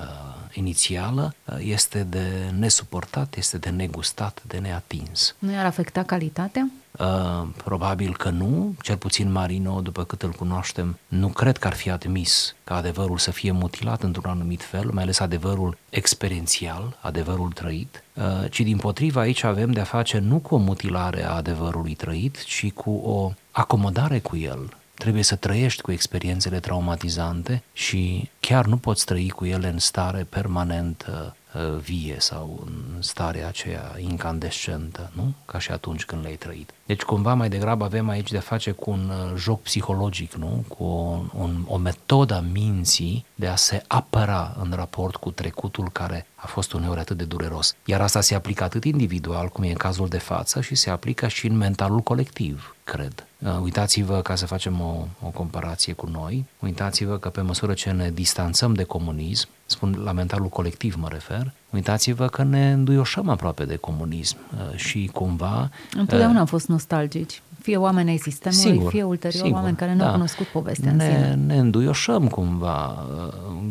inițială, 0.52 1.34
uh, 1.44 1.56
este 1.60 2.02
de 2.02 2.52
nesuportat, 2.58 3.34
este 3.36 3.58
de 3.58 3.70
negustat, 3.70 4.42
de 4.46 4.58
neatins. 4.58 5.34
Nu 5.38 5.52
i-ar 5.52 5.64
afecta 5.64 6.02
calitatea? 6.02 6.70
Uh, 6.98 7.48
probabil 7.64 8.16
că 8.16 8.30
nu, 8.30 8.74
cel 8.82 8.96
puțin 8.96 9.32
Marino, 9.32 9.80
după 9.80 10.04
cât 10.04 10.22
îl 10.22 10.30
cunoaștem, 10.30 10.98
nu 11.08 11.28
cred 11.28 11.56
că 11.56 11.66
ar 11.66 11.74
fi 11.74 11.90
admis 11.90 12.54
ca 12.64 12.76
adevărul 12.76 13.18
să 13.18 13.30
fie 13.30 13.50
mutilat 13.50 14.02
într-un 14.02 14.30
anumit 14.30 14.62
fel, 14.62 14.90
mai 14.92 15.02
ales 15.02 15.20
adevărul 15.20 15.76
experiențial, 15.90 16.96
adevărul 17.00 17.52
trăit, 17.52 18.02
uh, 18.14 18.50
ci 18.50 18.60
din 18.60 18.76
potriva 18.76 19.20
aici 19.20 19.42
avem 19.42 19.70
de-a 19.70 19.84
face 19.84 20.18
nu 20.18 20.38
cu 20.38 20.54
o 20.54 20.58
mutilare 20.58 21.24
a 21.24 21.34
adevărului 21.34 21.94
trăit, 21.94 22.44
ci 22.44 22.72
cu 22.72 22.90
o 22.90 23.32
acomodare 23.50 24.18
cu 24.18 24.36
el, 24.36 24.76
trebuie 25.02 25.22
să 25.22 25.36
trăiești 25.36 25.82
cu 25.82 25.92
experiențele 25.92 26.60
traumatizante 26.60 27.62
și 27.72 28.30
chiar 28.40 28.66
nu 28.66 28.76
poți 28.76 29.04
trăi 29.04 29.28
cu 29.28 29.44
ele 29.44 29.68
în 29.68 29.78
stare 29.78 30.26
permanent 30.28 31.06
uh, 31.08 31.78
vie 31.78 32.16
sau 32.18 32.62
în 32.66 33.02
starea 33.02 33.46
aceea 33.46 33.94
incandescentă, 33.98 35.10
nu? 35.12 35.34
Ca 35.46 35.58
și 35.58 35.70
atunci 35.70 36.04
când 36.04 36.22
le-ai 36.22 36.36
trăit. 36.36 36.70
Deci 36.86 37.02
cumva 37.02 37.34
mai 37.34 37.48
degrabă 37.48 37.84
avem 37.84 38.08
aici 38.08 38.30
de 38.30 38.38
face 38.38 38.70
cu 38.70 38.90
un 38.90 39.10
uh, 39.10 39.36
joc 39.36 39.62
psihologic, 39.62 40.34
nu? 40.34 40.64
Cu 40.68 40.84
o, 40.84 41.20
un, 41.32 41.64
o 41.66 41.76
metodă 41.76 42.34
a 42.34 42.44
minții 42.52 43.24
de 43.34 43.46
a 43.46 43.56
se 43.56 43.84
apăra 43.86 44.56
în 44.60 44.72
raport 44.74 45.16
cu 45.16 45.30
trecutul 45.30 45.90
care 45.92 46.26
a 46.34 46.46
fost 46.46 46.72
uneori 46.72 47.00
atât 47.00 47.16
de 47.16 47.24
dureros. 47.24 47.74
Iar 47.84 48.00
asta 48.00 48.20
se 48.20 48.34
aplică 48.34 48.64
atât 48.64 48.84
individual, 48.84 49.48
cum 49.48 49.64
e 49.64 49.68
în 49.68 49.74
cazul 49.74 50.08
de 50.08 50.18
față, 50.18 50.60
și 50.60 50.74
se 50.74 50.90
aplică 50.90 51.28
și 51.28 51.46
în 51.46 51.56
mentalul 51.56 52.00
colectiv, 52.00 52.76
cred. 52.84 53.26
Uh, 53.38 53.58
uitați-vă, 53.62 54.22
ca 54.22 54.34
să 54.34 54.46
facem 54.46 54.80
o, 54.80 55.06
o 55.22 55.28
comparație 55.28 55.92
cu 55.92 56.06
noi, 56.06 56.44
uitați-vă 56.58 57.18
că 57.18 57.28
pe 57.28 57.40
măsură 57.40 57.72
ce 57.72 57.90
ne 57.90 58.10
distanțăm 58.10 58.74
de 58.74 58.82
comunism, 58.82 59.48
spun 59.66 60.00
la 60.04 60.12
mentalul 60.12 60.48
colectiv 60.48 60.94
mă 60.94 61.08
refer, 61.08 61.52
uitați-vă 61.70 62.26
că 62.26 62.42
ne 62.42 62.72
înduioșăm 62.72 63.28
aproape 63.28 63.64
de 63.64 63.76
comunism 63.76 64.36
uh, 64.54 64.76
și 64.76 65.10
cumva... 65.12 65.70
Întotdeauna 65.94 66.40
am 66.40 66.46
fost 66.46 66.68
nostalgici 66.68 67.42
fie 67.62 67.76
oameni 67.76 68.10
ai 68.10 68.16
sistemului, 68.16 68.70
sigur, 68.70 68.90
fie 68.90 69.02
ulterior 69.02 69.44
sigur, 69.44 69.58
oameni 69.58 69.76
care 69.76 69.92
nu 69.92 69.98
da. 69.98 70.06
au 70.06 70.12
cunoscut 70.12 70.46
povestea 70.46 70.92
ne, 70.92 71.04
în 71.04 71.10
sine. 71.10 71.34
Ne 71.46 71.58
înduioșăm 71.58 72.28
cumva, 72.28 73.06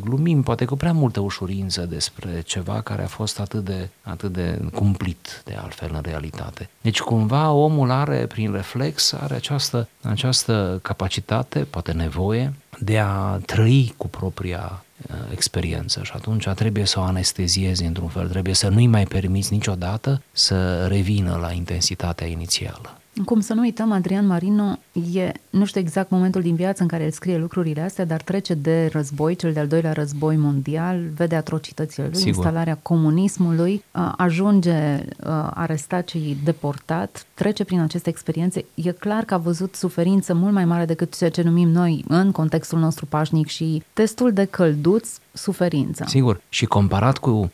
glumim 0.04 0.42
poate 0.42 0.66
cu 0.66 0.76
prea 0.76 0.94
multă 0.94 1.20
ușurință 1.20 1.82
despre 1.82 2.42
ceva 2.46 2.82
care 2.82 3.04
a 3.04 3.08
fost 3.08 3.40
atât 3.40 3.64
de, 3.64 3.90
atât 4.02 4.34
de 4.34 4.60
cumplit 4.74 5.42
de 5.46 5.54
altfel 5.62 5.92
în 5.94 6.02
realitate. 6.04 6.70
Deci 6.82 7.00
cumva 7.00 7.52
omul 7.52 7.92
are, 7.92 8.26
prin 8.26 8.52
reflex, 8.52 9.14
are 9.14 9.36
această, 9.36 9.88
această 10.02 10.80
capacitate, 10.82 11.60
poate 11.60 11.92
nevoie, 11.92 12.54
de 12.80 13.00
a 13.00 13.40
trăi 13.46 13.94
cu 13.98 14.08
propria 14.08 14.84
uh, 15.02 15.16
experiență 15.32 16.02
și 16.04 16.12
atunci 16.16 16.48
trebuie 16.48 16.86
să 16.86 17.00
o 17.00 17.04
anesteziezi 17.04 17.84
într-un 17.84 18.08
fel, 18.08 18.30
trebuie 18.30 18.54
să 18.54 18.68
nu-i 18.68 18.88
mai 18.88 19.04
permiți 19.04 19.54
niciodată 19.54 20.22
să 20.32 20.86
revină 20.88 21.38
la 21.42 21.52
intensitatea 21.52 22.28
inițială. 22.28 23.01
Cum 23.26 23.40
să 23.40 23.54
nu 23.54 23.62
uităm, 23.62 23.92
Adrian 23.92 24.28
Marino 24.28 24.78
e, 25.14 25.32
nu 25.50 25.66
știu 25.66 25.82
exact 25.82 26.10
momentul 26.10 26.42
din 26.42 26.56
viață 26.56 26.82
în 26.82 26.88
care 26.88 27.04
el 27.04 27.12
scrie 27.12 27.38
lucrurile 27.38 27.82
astea, 27.82 28.06
dar 28.06 28.22
trece 28.22 28.54
de 28.54 28.90
război, 28.92 29.36
cel 29.36 29.54
de-al 29.54 29.68
doilea 29.68 29.94
război 29.94 30.36
mondial, 30.36 31.00
vede 31.16 31.36
atrocitățile 31.36 32.06
lui, 32.06 32.16
Sigur. 32.16 32.28
instalarea 32.28 32.80
comunismului, 32.82 33.84
ajunge 34.18 35.06
arestat 35.54 36.08
și 36.08 36.38
deportat, 36.44 37.26
trece 37.34 37.64
prin 37.64 37.80
aceste 37.80 38.10
experiențe. 38.10 38.66
E 38.76 38.92
clar 38.92 39.24
că 39.24 39.34
a 39.34 39.38
văzut 39.38 39.76
suferință 39.76 40.34
mult 40.34 40.54
mai 40.54 40.66
mare 40.66 40.86
decât 40.86 41.18
ceea 41.18 41.30
ce 41.30 41.42
numim 41.42 41.70
noi 41.70 42.04
în 42.08 42.32
contextul 42.32 42.80
nostru 42.80 43.06
pașnic 43.06 43.48
și 43.48 43.84
testul 43.94 44.34
de 44.34 44.46
călduț, 44.46 45.10
suferința. 45.34 46.06
Sigur, 46.06 46.42
și 46.50 46.66
comparat 46.66 47.18
cu 47.18 47.30
uh, 47.30 47.50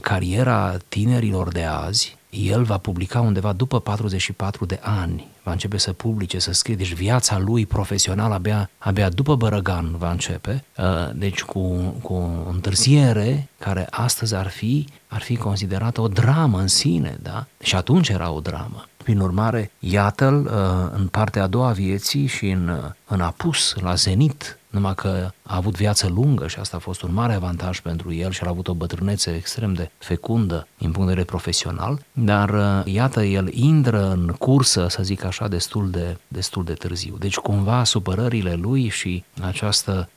cariera 0.00 0.76
tinerilor 0.88 1.52
de 1.52 1.62
azi, 1.62 2.18
el 2.30 2.62
va 2.62 2.78
publica 2.78 3.20
undeva 3.20 3.52
după 3.52 3.80
44 3.80 4.64
de 4.64 4.78
ani, 4.82 5.28
va 5.42 5.52
începe 5.52 5.76
să 5.76 5.92
publice, 5.92 6.38
să 6.38 6.52
scrie, 6.52 6.74
deci 6.74 6.92
viața 6.92 7.38
lui 7.38 7.66
profesională 7.66 8.34
abia, 8.34 8.70
abia 8.78 9.08
după 9.08 9.36
Bărăgan 9.36 9.96
va 9.96 10.10
începe, 10.10 10.64
uh, 10.76 10.84
deci 11.14 11.42
cu, 11.42 11.60
cu 12.02 12.12
o 12.12 12.50
întârziere 12.50 13.48
care 13.58 13.86
astăzi 13.90 14.34
ar 14.34 14.48
fi, 14.48 14.86
ar 15.08 15.20
fi 15.20 15.36
considerată 15.36 16.00
o 16.00 16.08
dramă 16.08 16.58
în 16.58 16.68
sine, 16.68 17.18
da? 17.22 17.46
Și 17.62 17.76
atunci 17.76 18.08
era 18.08 18.30
o 18.30 18.40
dramă. 18.40 18.84
Prin 18.96 19.20
urmare, 19.20 19.70
iată-l 19.78 20.44
uh, 20.44 20.98
în 20.98 21.06
partea 21.06 21.42
a 21.42 21.46
doua 21.46 21.68
a 21.68 21.72
vieții 21.72 22.26
și 22.26 22.46
în, 22.46 22.68
uh, 22.68 22.90
în 23.06 23.20
apus, 23.20 23.74
la 23.80 23.94
zenit, 23.94 24.58
numai 24.70 24.94
că 24.94 25.30
a 25.42 25.56
avut 25.56 25.76
viață 25.76 26.08
lungă 26.08 26.48
și 26.48 26.58
asta 26.58 26.76
a 26.76 26.80
fost 26.80 27.02
un 27.02 27.12
mare 27.12 27.34
avantaj 27.34 27.80
pentru 27.80 28.12
el 28.12 28.30
și 28.30 28.42
a 28.44 28.48
avut 28.48 28.68
o 28.68 28.74
bătrânețe 28.74 29.34
extrem 29.34 29.72
de 29.72 29.90
fecundă 29.98 30.66
din 30.78 30.90
punct 30.90 31.08
de 31.08 31.14
vedere 31.14 31.24
profesional, 31.24 32.04
dar 32.12 32.50
uh, 32.50 32.92
iată, 32.92 33.24
el 33.24 33.48
intră 33.52 34.10
în 34.10 34.26
cursă, 34.38 34.86
să 34.88 35.02
zic 35.02 35.24
așa, 35.24 35.48
destul 35.48 35.90
de, 35.90 36.16
destul 36.28 36.64
de 36.64 36.72
târziu. 36.72 37.16
Deci 37.18 37.36
cumva 37.36 37.84
supărările 37.84 38.54
lui 38.54 38.88
și 38.88 39.24
această, 39.40 40.08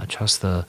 această 0.00 0.66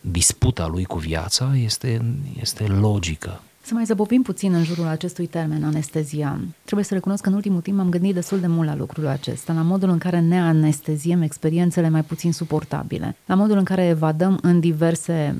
disputa 0.00 0.66
lui 0.66 0.84
cu 0.84 0.98
viața 0.98 1.52
este, 1.56 2.04
este 2.40 2.66
logică. 2.66 3.40
Să 3.66 3.74
mai 3.74 3.84
zăbovim 3.84 4.22
puțin 4.22 4.54
în 4.54 4.64
jurul 4.64 4.86
acestui 4.86 5.26
termen, 5.26 5.64
anestezia. 5.64 6.40
Trebuie 6.64 6.86
să 6.86 6.94
recunosc 6.94 7.22
că 7.22 7.28
în 7.28 7.34
ultimul 7.34 7.60
timp 7.60 7.78
am 7.78 7.88
gândit 7.88 8.14
destul 8.14 8.40
de 8.40 8.46
mult 8.46 8.68
la 8.68 8.76
lucrul 8.76 9.06
acesta, 9.06 9.52
la 9.52 9.62
modul 9.62 9.88
în 9.88 9.98
care 9.98 10.20
ne 10.20 10.40
anesteziem 10.40 11.22
experiențele 11.22 11.88
mai 11.88 12.02
puțin 12.02 12.32
suportabile, 12.32 13.16
la 13.26 13.34
modul 13.34 13.56
în 13.56 13.64
care 13.64 13.86
evadăm 13.86 14.38
în 14.42 14.60
diverse 14.60 15.36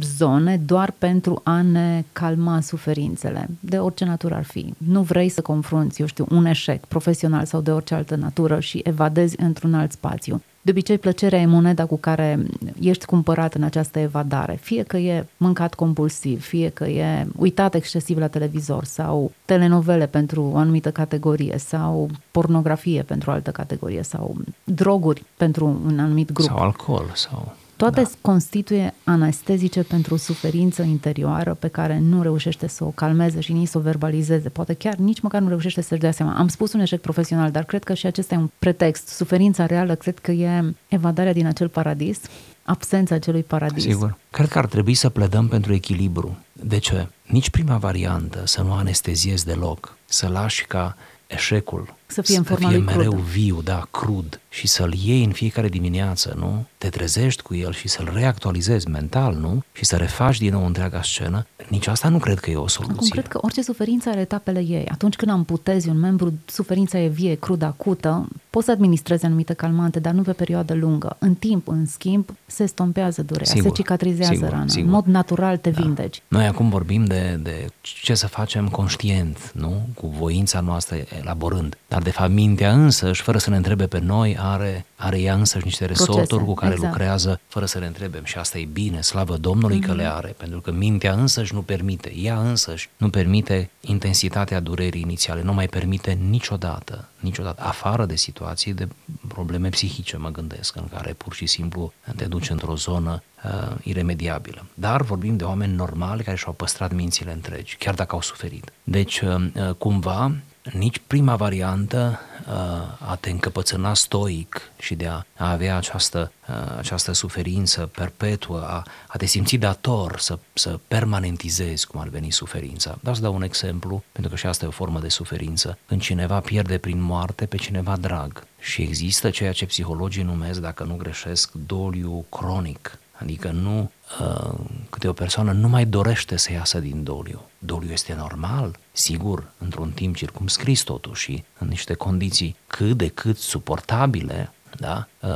zone 0.00 0.56
doar 0.66 0.90
pentru 0.98 1.40
a 1.44 1.62
ne 1.62 2.04
calma 2.12 2.60
suferințele, 2.60 3.48
de 3.60 3.78
orice 3.78 4.04
natură 4.04 4.34
ar 4.34 4.44
fi. 4.44 4.74
Nu 4.78 5.02
vrei 5.02 5.28
să 5.28 5.40
confrunți, 5.40 6.00
eu 6.00 6.06
știu, 6.06 6.26
un 6.30 6.44
eșec 6.44 6.84
profesional 6.84 7.44
sau 7.44 7.60
de 7.60 7.70
orice 7.70 7.94
altă 7.94 8.16
natură 8.16 8.60
și 8.60 8.80
evadezi 8.84 9.40
într-un 9.40 9.74
alt 9.74 9.92
spațiu. 9.92 10.42
De 10.64 10.70
obicei, 10.70 10.98
plăcerea 10.98 11.38
e 11.38 11.46
moneda 11.46 11.86
cu 11.86 11.96
care 11.96 12.46
ești 12.80 13.04
cumpărat 13.04 13.54
în 13.54 13.62
această 13.62 13.98
evadare. 13.98 14.58
Fie 14.60 14.82
că 14.82 14.96
e 14.96 15.26
mâncat 15.36 15.74
compulsiv, 15.74 16.44
fie 16.44 16.68
că 16.68 16.84
e 16.84 17.26
uitat 17.36 17.74
excesiv 17.74 18.18
la 18.18 18.28
televizor 18.28 18.84
sau 18.84 19.32
telenovele 19.44 20.06
pentru 20.06 20.50
o 20.52 20.56
anumită 20.56 20.90
categorie 20.90 21.58
sau 21.58 22.10
pornografie 22.30 23.02
pentru 23.02 23.30
o 23.30 23.32
altă 23.32 23.50
categorie 23.50 24.02
sau 24.02 24.36
droguri 24.64 25.24
pentru 25.36 25.80
un 25.84 25.98
anumit 25.98 26.32
grup. 26.32 26.46
Sau 26.46 26.58
alcool 26.58 27.10
sau 27.14 27.56
toate 27.82 28.02
da. 28.02 28.10
constituie 28.20 28.94
anestezice 29.04 29.82
pentru 29.82 30.14
o 30.14 30.16
suferință 30.16 30.82
interioară 30.82 31.54
pe 31.54 31.68
care 31.68 31.98
nu 31.98 32.22
reușește 32.22 32.66
să 32.66 32.84
o 32.84 32.88
calmeze 32.88 33.40
și 33.40 33.52
nici 33.52 33.68
să 33.68 33.78
o 33.78 33.80
verbalizeze. 33.80 34.48
Poate 34.48 34.74
chiar 34.74 34.94
nici 34.94 35.20
măcar 35.20 35.40
nu 35.40 35.48
reușește 35.48 35.80
să-și 35.80 36.00
dea 36.00 36.10
seama. 36.10 36.34
Am 36.34 36.48
spus 36.48 36.72
un 36.72 36.80
eșec 36.80 37.00
profesional, 37.00 37.50
dar 37.50 37.64
cred 37.64 37.84
că 37.84 37.94
și 37.94 38.06
acesta 38.06 38.34
e 38.34 38.38
un 38.38 38.50
pretext. 38.58 39.08
Suferința 39.08 39.66
reală 39.66 39.94
cred 39.94 40.18
că 40.18 40.30
e 40.30 40.74
evadarea 40.88 41.32
din 41.32 41.46
acel 41.46 41.68
paradis, 41.68 42.20
absența 42.62 43.14
acelui 43.14 43.42
paradis. 43.42 43.82
Sigur. 43.82 44.18
Cred 44.30 44.48
că 44.48 44.58
ar 44.58 44.66
trebui 44.66 44.94
să 44.94 45.08
pledăm 45.08 45.48
pentru 45.48 45.72
echilibru. 45.72 46.36
De 46.52 46.78
ce? 46.78 47.08
Nici 47.26 47.50
prima 47.50 47.76
variantă 47.76 48.42
să 48.44 48.62
nu 48.62 48.72
anesteziezi 48.72 49.44
deloc, 49.44 49.96
să 50.04 50.28
lași 50.28 50.66
ca 50.66 50.96
eșecul 51.26 51.94
Să 52.06 52.22
fie 52.22 52.36
în 52.36 52.42
forma 52.42 52.68
fie 52.68 52.76
lui 52.76 52.86
mereu 52.86 53.10
crudă. 53.10 53.26
viu, 53.26 53.60
da, 53.62 53.86
crud 53.90 54.40
și 54.52 54.66
să-l 54.66 54.94
iei 55.04 55.24
în 55.24 55.32
fiecare 55.32 55.68
dimineață, 55.68 56.34
nu? 56.38 56.64
Te 56.78 56.88
trezești 56.88 57.42
cu 57.42 57.54
el 57.54 57.72
și 57.72 57.88
să-l 57.88 58.10
reactualizezi 58.14 58.88
mental, 58.88 59.34
nu? 59.34 59.62
Și 59.72 59.84
să 59.84 59.96
refaci 59.96 60.38
din 60.38 60.52
nou 60.52 60.66
întreaga 60.66 61.02
scenă. 61.02 61.46
Nici 61.68 61.86
asta 61.86 62.08
nu 62.08 62.18
cred 62.18 62.38
că 62.38 62.50
e 62.50 62.56
o 62.56 62.68
soluție. 62.68 62.96
Acum 62.96 63.08
cred 63.08 63.28
că 63.28 63.38
orice 63.42 63.62
suferință 63.62 64.08
are 64.08 64.20
etapele 64.20 64.60
ei. 64.60 64.86
Atunci 64.90 65.16
când 65.16 65.30
amputezi 65.30 65.88
un 65.88 65.98
membru, 65.98 66.32
suferința 66.46 66.98
e 66.98 67.08
vie, 67.08 67.34
crudă, 67.34 67.64
acută, 67.64 68.28
poți 68.50 68.64
să 68.64 68.70
administrezi 68.70 69.24
anumite 69.24 69.52
calmante, 69.52 70.00
dar 70.00 70.12
nu 70.12 70.22
pe 70.22 70.32
perioadă 70.32 70.74
lungă. 70.74 71.16
În 71.18 71.34
timp, 71.34 71.68
în 71.68 71.86
schimb, 71.86 72.28
se 72.46 72.66
stompează 72.66 73.22
durerea, 73.22 73.52
Sigur, 73.52 73.68
se 73.68 73.82
cicatrizează 73.82 74.32
sigur, 74.32 74.48
rana. 74.48 74.66
sigur. 74.66 74.84
În 74.84 74.90
mod 74.90 75.04
natural 75.04 75.56
te 75.56 75.70
vindeci. 75.70 76.22
Noi 76.28 76.46
acum 76.46 76.68
vorbim 76.68 77.04
de, 77.04 77.40
de 77.42 77.66
ce 77.80 78.14
să 78.14 78.26
facem 78.26 78.68
conștient, 78.68 79.52
nu? 79.54 79.88
Cu 79.94 80.06
voința 80.06 80.60
noastră 80.60 80.96
elaborând. 81.20 81.76
Dar 81.88 82.02
de 82.02 82.10
fapt 82.10 82.30
mintea 82.30 82.72
însăși, 82.72 83.22
fără 83.22 83.38
să 83.38 83.50
ne 83.50 83.56
întrebe 83.56 83.86
pe 83.86 83.98
noi, 83.98 84.36
are, 84.42 84.86
are 84.96 85.20
ea 85.20 85.34
însăși 85.34 85.64
niște 85.64 85.84
resorturi 85.84 86.26
Procese, 86.26 86.44
cu 86.44 86.54
care 86.54 86.72
exact. 86.72 86.92
lucrează 86.92 87.40
fără 87.48 87.66
să 87.66 87.78
ne 87.78 87.86
întrebem. 87.86 88.24
Și 88.24 88.38
asta 88.38 88.58
e 88.58 88.64
bine, 88.64 89.00
slavă 89.00 89.36
Domnului 89.36 89.78
că 89.78 89.92
le 89.92 90.12
are, 90.12 90.34
pentru 90.36 90.60
că 90.60 90.70
mintea 90.70 91.12
însăși 91.12 91.54
nu 91.54 91.62
permite, 91.62 92.12
ea 92.16 92.40
însăși 92.40 92.88
nu 92.96 93.10
permite 93.10 93.70
intensitatea 93.80 94.60
durerii 94.60 95.00
inițiale, 95.00 95.42
nu 95.42 95.52
mai 95.52 95.66
permite 95.66 96.18
niciodată, 96.28 97.08
niciodată, 97.20 97.62
afară 97.62 98.06
de 98.06 98.16
situații 98.16 98.72
de 98.72 98.88
probleme 99.28 99.68
psihice, 99.68 100.16
mă 100.16 100.28
gândesc, 100.30 100.76
în 100.76 100.88
care 100.92 101.12
pur 101.12 101.34
și 101.34 101.46
simplu 101.46 101.92
te 102.16 102.24
duci 102.24 102.50
într-o 102.50 102.76
zonă 102.76 103.22
uh, 103.44 103.76
iremediabilă. 103.82 104.66
Dar 104.74 105.02
vorbim 105.02 105.36
de 105.36 105.44
oameni 105.44 105.74
normali 105.74 106.22
care 106.22 106.36
și-au 106.36 106.52
păstrat 106.52 106.92
mințile 106.92 107.32
întregi, 107.32 107.76
chiar 107.76 107.94
dacă 107.94 108.14
au 108.14 108.20
suferit. 108.20 108.72
Deci, 108.84 109.20
uh, 109.20 109.46
uh, 109.54 109.70
cumva, 109.78 110.32
nici 110.70 111.00
prima 111.06 111.36
variantă 111.36 112.20
uh, 112.46 113.10
a 113.10 113.18
te 113.20 113.30
încăpățâna 113.30 113.94
stoic 113.94 114.70
și 114.78 114.94
de 114.94 115.06
a, 115.06 115.22
a 115.36 115.50
avea 115.50 115.76
această, 115.76 116.32
uh, 116.48 116.76
această 116.78 117.12
suferință 117.12 117.90
perpetuă, 117.94 118.60
a, 118.60 118.82
a 119.06 119.16
te 119.16 119.26
simți 119.26 119.56
dator 119.56 120.18
să, 120.18 120.38
să 120.52 120.78
permanentizezi 120.88 121.86
cum 121.86 122.00
ar 122.00 122.08
veni 122.08 122.30
suferința. 122.30 122.98
Dar 123.00 123.14
să 123.14 123.20
dau 123.20 123.34
un 123.34 123.42
exemplu, 123.42 124.02
pentru 124.12 124.32
că 124.32 124.38
și 124.38 124.46
asta 124.46 124.64
e 124.64 124.68
o 124.68 124.70
formă 124.70 125.00
de 125.00 125.08
suferință. 125.08 125.78
Când 125.86 126.00
cineva 126.00 126.40
pierde 126.40 126.78
prin 126.78 127.00
moarte 127.00 127.46
pe 127.46 127.56
cineva 127.56 127.96
drag 127.96 128.46
și 128.60 128.82
există 128.82 129.30
ceea 129.30 129.52
ce 129.52 129.66
psihologii 129.66 130.22
numesc, 130.22 130.60
dacă 130.60 130.84
nu 130.84 130.94
greșesc, 130.94 131.52
doliu 131.52 132.24
cronic, 132.28 132.98
Adică 133.22 133.50
nu, 133.50 133.90
uh, 134.20 134.58
câte 134.90 135.08
o 135.08 135.12
persoană 135.12 135.52
nu 135.52 135.68
mai 135.68 135.84
dorește 135.84 136.36
să 136.36 136.52
iasă 136.52 136.78
din 136.78 137.04
doliu. 137.04 137.40
Doliu 137.58 137.90
este 137.92 138.14
normal, 138.14 138.78
sigur, 138.92 139.50
într-un 139.58 139.90
timp 139.90 140.16
circumscris 140.16 140.80
totuși, 140.80 141.22
și 141.22 141.44
în 141.58 141.68
niște 141.68 141.94
condiții 141.94 142.56
cât 142.66 142.96
de 142.96 143.08
cât 143.08 143.38
suportabile, 143.38 144.52
da? 144.76 145.08
Uh, 145.20 145.30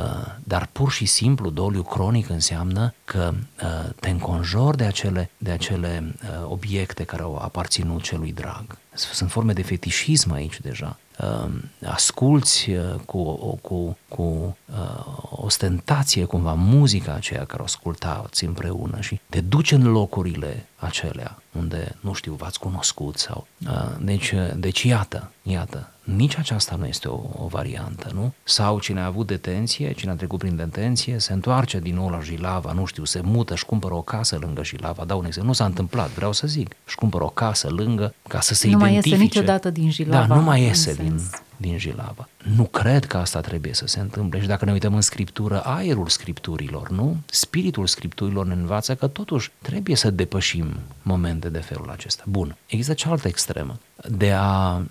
dar 0.44 0.68
pur 0.72 0.90
și 0.90 1.04
simplu 1.04 1.50
doliu 1.50 1.82
cronic 1.82 2.28
înseamnă 2.28 2.94
că 3.04 3.34
uh, 3.62 3.90
te 4.00 4.10
înconjori 4.10 4.76
de 4.76 4.84
acele, 4.84 5.30
de 5.38 5.50
acele 5.50 6.14
uh, 6.22 6.50
obiecte 6.50 7.04
care 7.04 7.22
au 7.22 7.36
aparținut 7.36 8.02
celui 8.02 8.32
drag. 8.32 8.78
Sunt 8.96 9.30
forme 9.30 9.52
de 9.52 9.62
fetișism 9.62 10.32
aici 10.32 10.60
deja. 10.60 10.98
Uh, 11.18 11.50
asculți 11.86 12.70
uh, 12.70 12.94
cu, 13.04 13.34
cu, 13.62 13.98
cu 14.08 14.56
uh, 14.66 15.06
ostentație 15.30 16.24
cumva 16.24 16.52
muzica 16.52 17.12
aceea 17.12 17.44
care 17.44 17.62
o 17.62 17.64
ascultați 17.64 18.44
împreună 18.44 19.00
și 19.00 19.20
te 19.28 19.40
duci 19.40 19.72
în 19.72 19.90
locurile 19.90 20.66
acelea 20.76 21.42
unde, 21.52 21.96
nu 22.00 22.12
știu, 22.12 22.34
v-ați 22.34 22.58
cunoscut 22.58 23.18
sau... 23.18 23.46
Uh, 23.66 23.90
deci, 24.00 24.30
uh, 24.30 24.50
deci 24.54 24.82
iată, 24.82 25.32
iată, 25.42 25.90
nici 26.14 26.36
aceasta 26.38 26.76
nu 26.78 26.86
este 26.86 27.08
o, 27.08 27.20
o 27.38 27.46
variantă, 27.50 28.10
nu? 28.14 28.32
Sau 28.44 28.78
cine 28.78 29.00
a 29.00 29.04
avut 29.06 29.26
detenție, 29.26 29.92
cine 29.92 30.10
a 30.10 30.14
trecut 30.14 30.38
prin 30.38 30.56
detenție, 30.56 31.18
se 31.18 31.32
întoarce 31.32 31.78
din 31.78 31.94
nou 31.94 32.08
la 32.08 32.20
Jilava, 32.20 32.72
nu 32.72 32.84
știu, 32.84 33.04
se 33.04 33.20
mută, 33.24 33.52
își 33.52 33.64
cumpără 33.64 33.94
o 33.94 34.02
casă 34.02 34.36
lângă 34.40 34.64
Jilava, 34.64 35.04
dau 35.04 35.18
un 35.18 35.24
exemplu, 35.24 35.50
nu 35.50 35.56
s-a 35.56 35.64
întâmplat, 35.64 36.08
vreau 36.10 36.32
să 36.32 36.46
zic, 36.46 36.74
își 36.86 36.96
cumpără 36.96 37.24
o 37.24 37.28
casă 37.28 37.68
lângă 37.70 38.14
ca 38.28 38.40
să 38.40 38.54
se 38.54 38.68
Nu 38.68 38.76
mai 38.78 38.90
identifice. 38.90 39.22
iese 39.22 39.24
niciodată 39.38 39.70
din 39.70 39.90
Jilava, 39.90 40.26
Da, 40.26 40.34
nu 40.34 40.42
mai 40.42 40.60
în 40.60 40.66
iese 40.66 40.94
din, 40.94 41.04
sens. 41.18 41.30
din 41.56 41.78
Jilava. 41.78 42.28
Nu 42.56 42.64
cred 42.64 43.04
că 43.04 43.16
asta 43.16 43.40
trebuie 43.40 43.74
să 43.74 43.86
se 43.86 44.00
întâmple 44.00 44.40
și 44.40 44.46
dacă 44.46 44.64
ne 44.64 44.72
uităm 44.72 44.94
în 44.94 45.00
Scriptură, 45.00 45.60
aerul 45.64 46.08
Scripturilor, 46.08 46.90
nu? 46.90 47.16
Spiritul 47.30 47.86
Scripturilor 47.86 48.46
ne 48.46 48.54
învață 48.54 48.94
că 48.94 49.06
totuși 49.06 49.50
trebuie 49.62 49.96
să 49.96 50.10
depășim 50.10 50.74
momente 51.02 51.48
de 51.48 51.58
felul 51.58 51.90
acesta. 51.90 52.22
Bun, 52.26 52.56
există 52.66 52.92
cealaltă 52.94 53.28
extremă, 53.28 53.78
de 54.08 54.32
a 54.32 54.76
uh, 54.76 54.84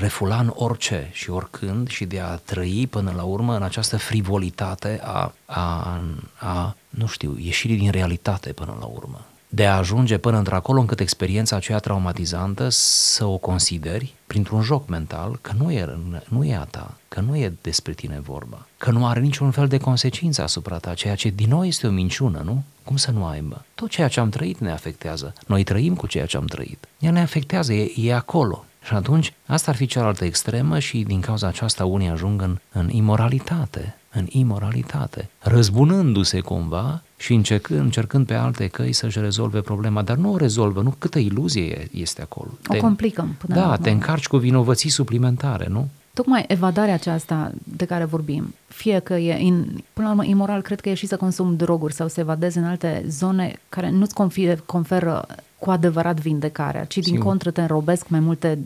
refula 0.00 0.38
în 0.38 0.52
orice 0.54 1.08
și 1.12 1.30
oricând 1.30 1.88
și 1.88 2.04
de 2.04 2.20
a 2.20 2.36
trăi 2.36 2.86
până 2.90 3.12
la 3.16 3.22
urmă 3.22 3.56
în 3.56 3.62
această 3.62 3.96
frivolitate 3.96 5.00
a, 5.02 5.32
a, 5.46 6.00
a 6.38 6.76
nu 6.88 7.06
știu, 7.06 7.36
ieșirii 7.38 7.76
din 7.76 7.90
realitate 7.90 8.52
până 8.52 8.76
la 8.80 8.86
urmă 8.86 9.24
de 9.52 9.66
a 9.66 9.76
ajunge 9.76 10.18
până 10.18 10.38
într-acolo 10.38 10.80
încât 10.80 11.00
experiența 11.00 11.56
aceea 11.56 11.78
traumatizantă 11.78 12.68
să 12.70 13.24
o 13.24 13.36
consideri 13.36 14.14
printr-un 14.26 14.62
joc 14.62 14.88
mental 14.88 15.38
că 15.40 15.52
nu 15.58 15.70
e, 15.70 15.98
nu 16.28 16.44
e 16.44 16.54
a 16.54 16.64
ta, 16.64 16.94
că 17.08 17.20
nu 17.20 17.36
e 17.36 17.52
despre 17.62 17.92
tine 17.92 18.20
vorba, 18.20 18.66
că 18.78 18.90
nu 18.90 19.06
are 19.06 19.20
niciun 19.20 19.50
fel 19.50 19.68
de 19.68 19.78
consecință 19.78 20.42
asupra 20.42 20.78
ta, 20.78 20.94
ceea 20.94 21.14
ce 21.14 21.28
din 21.28 21.48
nou 21.48 21.64
este 21.64 21.86
o 21.86 21.90
minciună, 21.90 22.40
nu? 22.44 22.62
Cum 22.84 22.96
să 22.96 23.10
nu 23.10 23.26
aibă? 23.26 23.64
Tot 23.74 23.88
ceea 23.88 24.08
ce 24.08 24.20
am 24.20 24.28
trăit 24.28 24.58
ne 24.58 24.70
afectează. 24.70 25.34
Noi 25.46 25.64
trăim 25.64 25.94
cu 25.94 26.06
ceea 26.06 26.26
ce 26.26 26.36
am 26.36 26.46
trăit. 26.46 26.88
Ea 26.98 27.10
ne 27.10 27.20
afectează, 27.20 27.72
e, 27.72 27.92
e 27.96 28.14
acolo. 28.14 28.64
Și 28.82 28.94
atunci, 28.94 29.32
asta 29.46 29.70
ar 29.70 29.76
fi 29.76 29.86
cealaltă 29.86 30.24
extremă 30.24 30.78
și 30.78 31.02
din 31.02 31.20
cauza 31.20 31.46
aceasta 31.46 31.84
unii 31.84 32.08
ajung 32.08 32.42
în, 32.42 32.58
în 32.72 32.88
imoralitate, 32.90 33.96
în 34.12 34.26
imoralitate, 34.28 35.28
răzbunându-se 35.38 36.40
cumva 36.40 37.02
și 37.16 37.34
încercând, 37.34 37.80
încercând 37.80 38.26
pe 38.26 38.34
alte 38.34 38.66
căi 38.66 38.92
să-și 38.92 39.20
rezolve 39.20 39.60
problema, 39.60 40.02
dar 40.02 40.16
nu 40.16 40.32
o 40.32 40.36
rezolvă, 40.36 40.82
nu? 40.82 40.94
Câtă 40.98 41.18
iluzie 41.18 41.88
este 41.92 42.22
acolo. 42.22 42.50
O 42.68 42.76
complicăm 42.76 43.34
până 43.38 43.54
la 43.54 43.60
Da, 43.60 43.66
urmă. 43.66 43.84
te 43.84 43.90
încarci 43.90 44.26
cu 44.26 44.36
vinovății 44.36 44.90
suplimentare, 44.90 45.66
nu? 45.68 45.88
Tocmai 46.14 46.44
evadarea 46.48 46.94
aceasta 46.94 47.50
de 47.64 47.84
care 47.84 48.04
vorbim, 48.04 48.54
fie 48.68 48.98
că 48.98 49.14
e, 49.14 49.38
in, 49.38 49.84
până 49.92 50.06
la 50.06 50.12
urmă, 50.12 50.24
imoral, 50.24 50.60
cred 50.62 50.80
că 50.80 50.88
e 50.88 50.94
și 50.94 51.06
să 51.06 51.16
consumi 51.16 51.56
droguri 51.56 51.94
sau 51.94 52.08
să 52.08 52.20
evadezi 52.20 52.58
în 52.58 52.64
alte 52.64 53.04
zone 53.08 53.58
care 53.68 53.90
nu-ți 53.90 54.14
conferă, 54.14 54.62
conferă 54.66 55.26
cu 55.60 55.70
adevărat 55.70 56.20
vindecarea, 56.20 56.84
ci 56.84 56.94
din 56.94 57.02
Sigur. 57.02 57.24
contră 57.24 57.50
te 57.50 57.60
înrobesc, 57.60 58.08
mai 58.08 58.20
multe 58.20 58.58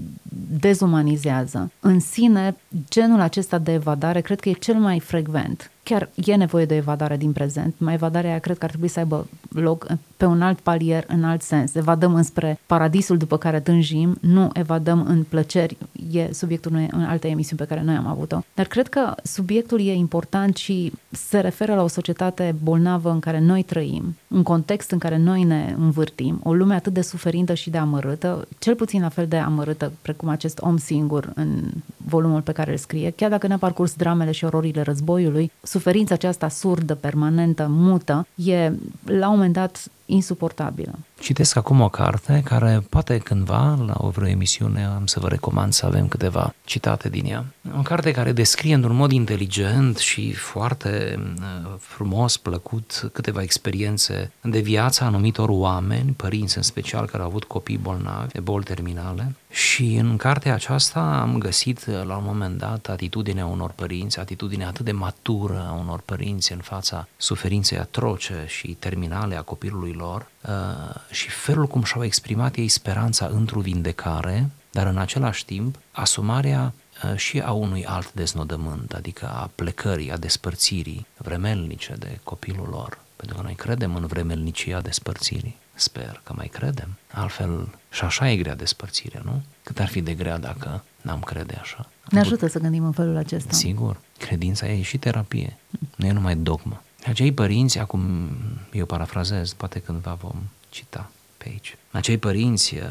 dezumanizează. 0.61 1.71
În 1.81 2.01
sine, 2.01 2.57
genul 2.89 3.21
acesta 3.21 3.59
de 3.59 3.73
evadare 3.73 4.21
cred 4.21 4.41
că 4.41 4.49
e 4.49 4.53
cel 4.53 4.75
mai 4.75 5.01
frecvent. 5.01 5.71
Chiar 5.85 6.09
e 6.15 6.35
nevoie 6.35 6.65
de 6.65 6.77
evadare 6.77 7.17
din 7.17 7.33
prezent, 7.33 7.75
mai 7.79 7.95
evadarea 7.95 8.31
aia 8.31 8.39
cred 8.39 8.59
că 8.59 8.65
ar 8.65 8.71
trebui 8.71 8.89
să 8.89 8.99
aibă 8.99 9.27
loc 9.49 9.87
pe 10.17 10.25
un 10.25 10.43
alt 10.43 10.61
palier, 10.61 11.05
în 11.09 11.25
alt 11.25 11.43
sens. 11.43 11.75
Evadăm 11.75 12.15
înspre 12.15 12.59
paradisul 12.67 13.17
după 13.17 13.39
care 13.39 13.61
tânjim, 13.61 14.17
nu 14.21 14.51
evadăm 14.53 15.05
în 15.09 15.23
plăceri, 15.23 15.77
e 16.13 16.33
subiectul 16.33 16.73
unei 16.73 16.89
în 16.91 17.03
alte 17.03 17.29
emisiuni 17.29 17.61
pe 17.61 17.67
care 17.67 17.83
noi 17.83 17.95
am 17.95 18.07
avut-o. 18.07 18.39
Dar 18.55 18.67
cred 18.67 18.89
că 18.89 19.15
subiectul 19.23 19.81
e 19.81 19.93
important 19.93 20.57
și 20.57 20.93
se 21.11 21.41
referă 21.41 21.75
la 21.75 21.83
o 21.83 21.87
societate 21.87 22.55
bolnavă 22.63 23.11
în 23.11 23.21
care 23.21 23.41
noi 23.41 23.63
trăim, 23.63 24.17
un 24.29 24.43
context 24.43 24.91
în 24.91 24.99
care 24.99 25.17
noi 25.17 25.43
ne 25.43 25.75
învârtim, 25.79 26.41
o 26.43 26.55
lume 26.55 26.75
atât 26.75 26.93
de 26.93 27.03
suferintă 27.03 27.55
și 27.55 27.71
de 27.71 27.79
amărâtă, 27.79 28.49
cel 28.59 28.75
puțin 28.75 29.01
la 29.01 29.09
fel 29.09 29.27
de 29.27 29.37
amărâtă 29.37 29.93
precum 30.03 30.29
acest 30.29 30.59
om 30.61 30.77
singur 30.77 31.33
în 31.35 31.71
volumul 31.97 32.41
pe 32.41 32.53
care 32.53 32.71
îl 32.71 32.77
scrie, 32.77 33.11
chiar 33.11 33.31
dacă 33.31 33.47
ne-a 33.47 33.59
parcurs 33.59 33.95
dramele 33.95 34.31
și 34.31 34.45
ororile 34.45 34.83
războiului, 34.83 35.53
suferința 35.75 36.15
aceasta 36.15 36.49
surdă, 36.49 36.95
permanentă, 36.95 37.67
mută, 37.71 38.27
e 38.35 38.73
la 39.05 39.29
un 39.29 39.35
moment 39.35 39.53
dat 39.53 39.91
insuportabilă. 40.07 40.99
Citesc 41.21 41.57
acum 41.57 41.81
o 41.81 41.89
carte 41.89 42.43
care 42.45 42.85
poate 42.91 43.19
cândva 43.19 43.79
la 43.87 43.95
o 43.97 44.09
vreo 44.09 44.29
emisiune 44.29 44.85
am 44.85 45.07
să 45.07 45.21
vă 45.21 45.29
recomand 45.29 45.73
să 45.73 45.87
avem 45.87 46.09
câteva 46.09 46.55
citate 46.65 47.09
din 47.09 47.27
ea. 47.27 47.45
O 47.79 47.83
carte 47.83 48.11
care 48.11 48.33
descrie 48.33 48.75
într-un 48.75 48.97
mod 48.97 49.13
inteligent 49.13 49.97
și 49.97 50.33
foarte 50.33 51.19
uh, 51.19 51.73
frumos, 51.79 52.37
plăcut, 52.37 53.11
câteva 53.13 53.43
experiențe 53.43 54.33
de 54.41 54.61
viața 54.61 55.05
anumitor 55.05 55.49
oameni, 55.49 56.11
părinți 56.11 56.57
în 56.57 56.63
special 56.63 57.07
care 57.07 57.23
au 57.23 57.29
avut 57.29 57.45
copii 57.45 57.79
bolnavi, 57.79 58.33
de 58.33 58.41
boli 58.41 58.65
terminale. 58.65 59.35
Și 59.51 59.95
în 59.95 60.17
cartea 60.17 60.55
aceasta 60.55 61.01
am 61.01 61.39
găsit 61.39 61.87
uh, 61.87 62.03
la 62.05 62.17
un 62.17 62.25
moment 62.27 62.59
dat 62.59 62.89
atitudinea 62.89 63.47
unor 63.47 63.71
părinți, 63.71 64.19
atitudinea 64.19 64.69
atât 64.69 64.85
de 64.85 64.93
matură 64.93 65.67
a 65.69 65.73
unor 65.73 66.01
părinți 66.05 66.53
în 66.53 66.59
fața 66.59 67.09
suferinței 67.17 67.79
atroce 67.79 68.45
și 68.47 68.69
terminale 68.69 69.37
a 69.37 69.43
copilului 69.43 69.93
lor 69.95 70.27
uh, 70.49 70.95
și 71.11 71.31
felul 71.31 71.67
cum 71.67 71.83
și-au 71.83 72.05
exprimat 72.05 72.57
ei 72.57 72.69
speranța 72.69 73.27
într-o 73.27 73.61
vindecare, 73.61 74.51
dar 74.71 74.87
în 74.87 74.99
același 74.99 75.45
timp 75.45 75.79
asumarea 75.93 76.73
uh, 77.05 77.17
și 77.17 77.41
a 77.41 77.53
unui 77.53 77.85
alt 77.85 78.13
deznodământ, 78.13 78.93
adică 78.93 79.29
a 79.29 79.51
plecării, 79.55 80.13
a 80.13 80.17
despărțirii 80.17 81.07
vremelnice 81.17 81.95
de 81.99 82.19
copilul 82.23 82.69
lor. 82.71 82.99
Pentru 83.17 83.37
că 83.37 83.43
noi 83.43 83.55
credem 83.55 83.95
în 83.95 84.07
vremelnicia 84.07 84.81
despărțirii. 84.81 85.57
Sper 85.75 86.21
că 86.25 86.33
mai 86.37 86.47
credem. 86.47 86.89
Altfel, 87.13 87.69
și 87.91 88.05
așa 88.05 88.31
e 88.31 88.37
grea 88.37 88.55
despărțirea, 88.55 89.21
nu? 89.25 89.43
Cât 89.63 89.79
ar 89.79 89.89
fi 89.89 90.01
de 90.01 90.15
grea 90.15 90.39
dacă 90.39 90.85
n-am 91.03 91.21
crede 91.21 91.59
așa. 91.61 91.89
Ne 92.11 92.21
ajută 92.21 92.47
să 92.47 92.59
gândim 92.59 92.85
în 92.85 92.93
felul 92.93 93.17
acesta. 93.17 93.53
Sigur, 93.53 94.01
credința 94.19 94.67
e 94.69 94.83
și 94.83 94.99
terapie, 94.99 95.59
nu 95.97 96.07
e 96.07 96.13
numai 96.13 96.37
dogmă. 96.37 96.83
Acei 97.05 97.33
părinți, 97.33 97.79
acum 97.79 98.31
eu 98.73 98.87
parafrazez, 98.87 99.53
poate 99.53 99.79
cândva 99.79 100.15
vom 100.15 100.43
cita 100.69 101.11
pe 101.37 101.49
aici. 101.49 101.77
Acei 101.91 102.19
părinți 102.19 102.75
uh, 102.75 102.83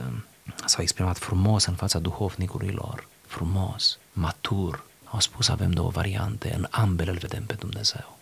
s-au 0.65 0.81
exprimat 0.81 1.17
frumos 1.17 1.65
în 1.65 1.73
fața 1.73 1.99
duhovnicului 1.99 2.71
lor, 2.71 3.07
frumos, 3.27 3.97
matur. 4.13 4.83
Au 5.03 5.19
spus 5.19 5.47
avem 5.47 5.71
două 5.71 5.89
variante, 5.89 6.53
în 6.57 6.67
ambele 6.69 7.11
îl 7.11 7.17
vedem 7.17 7.43
pe 7.43 7.53
Dumnezeu. 7.53 8.17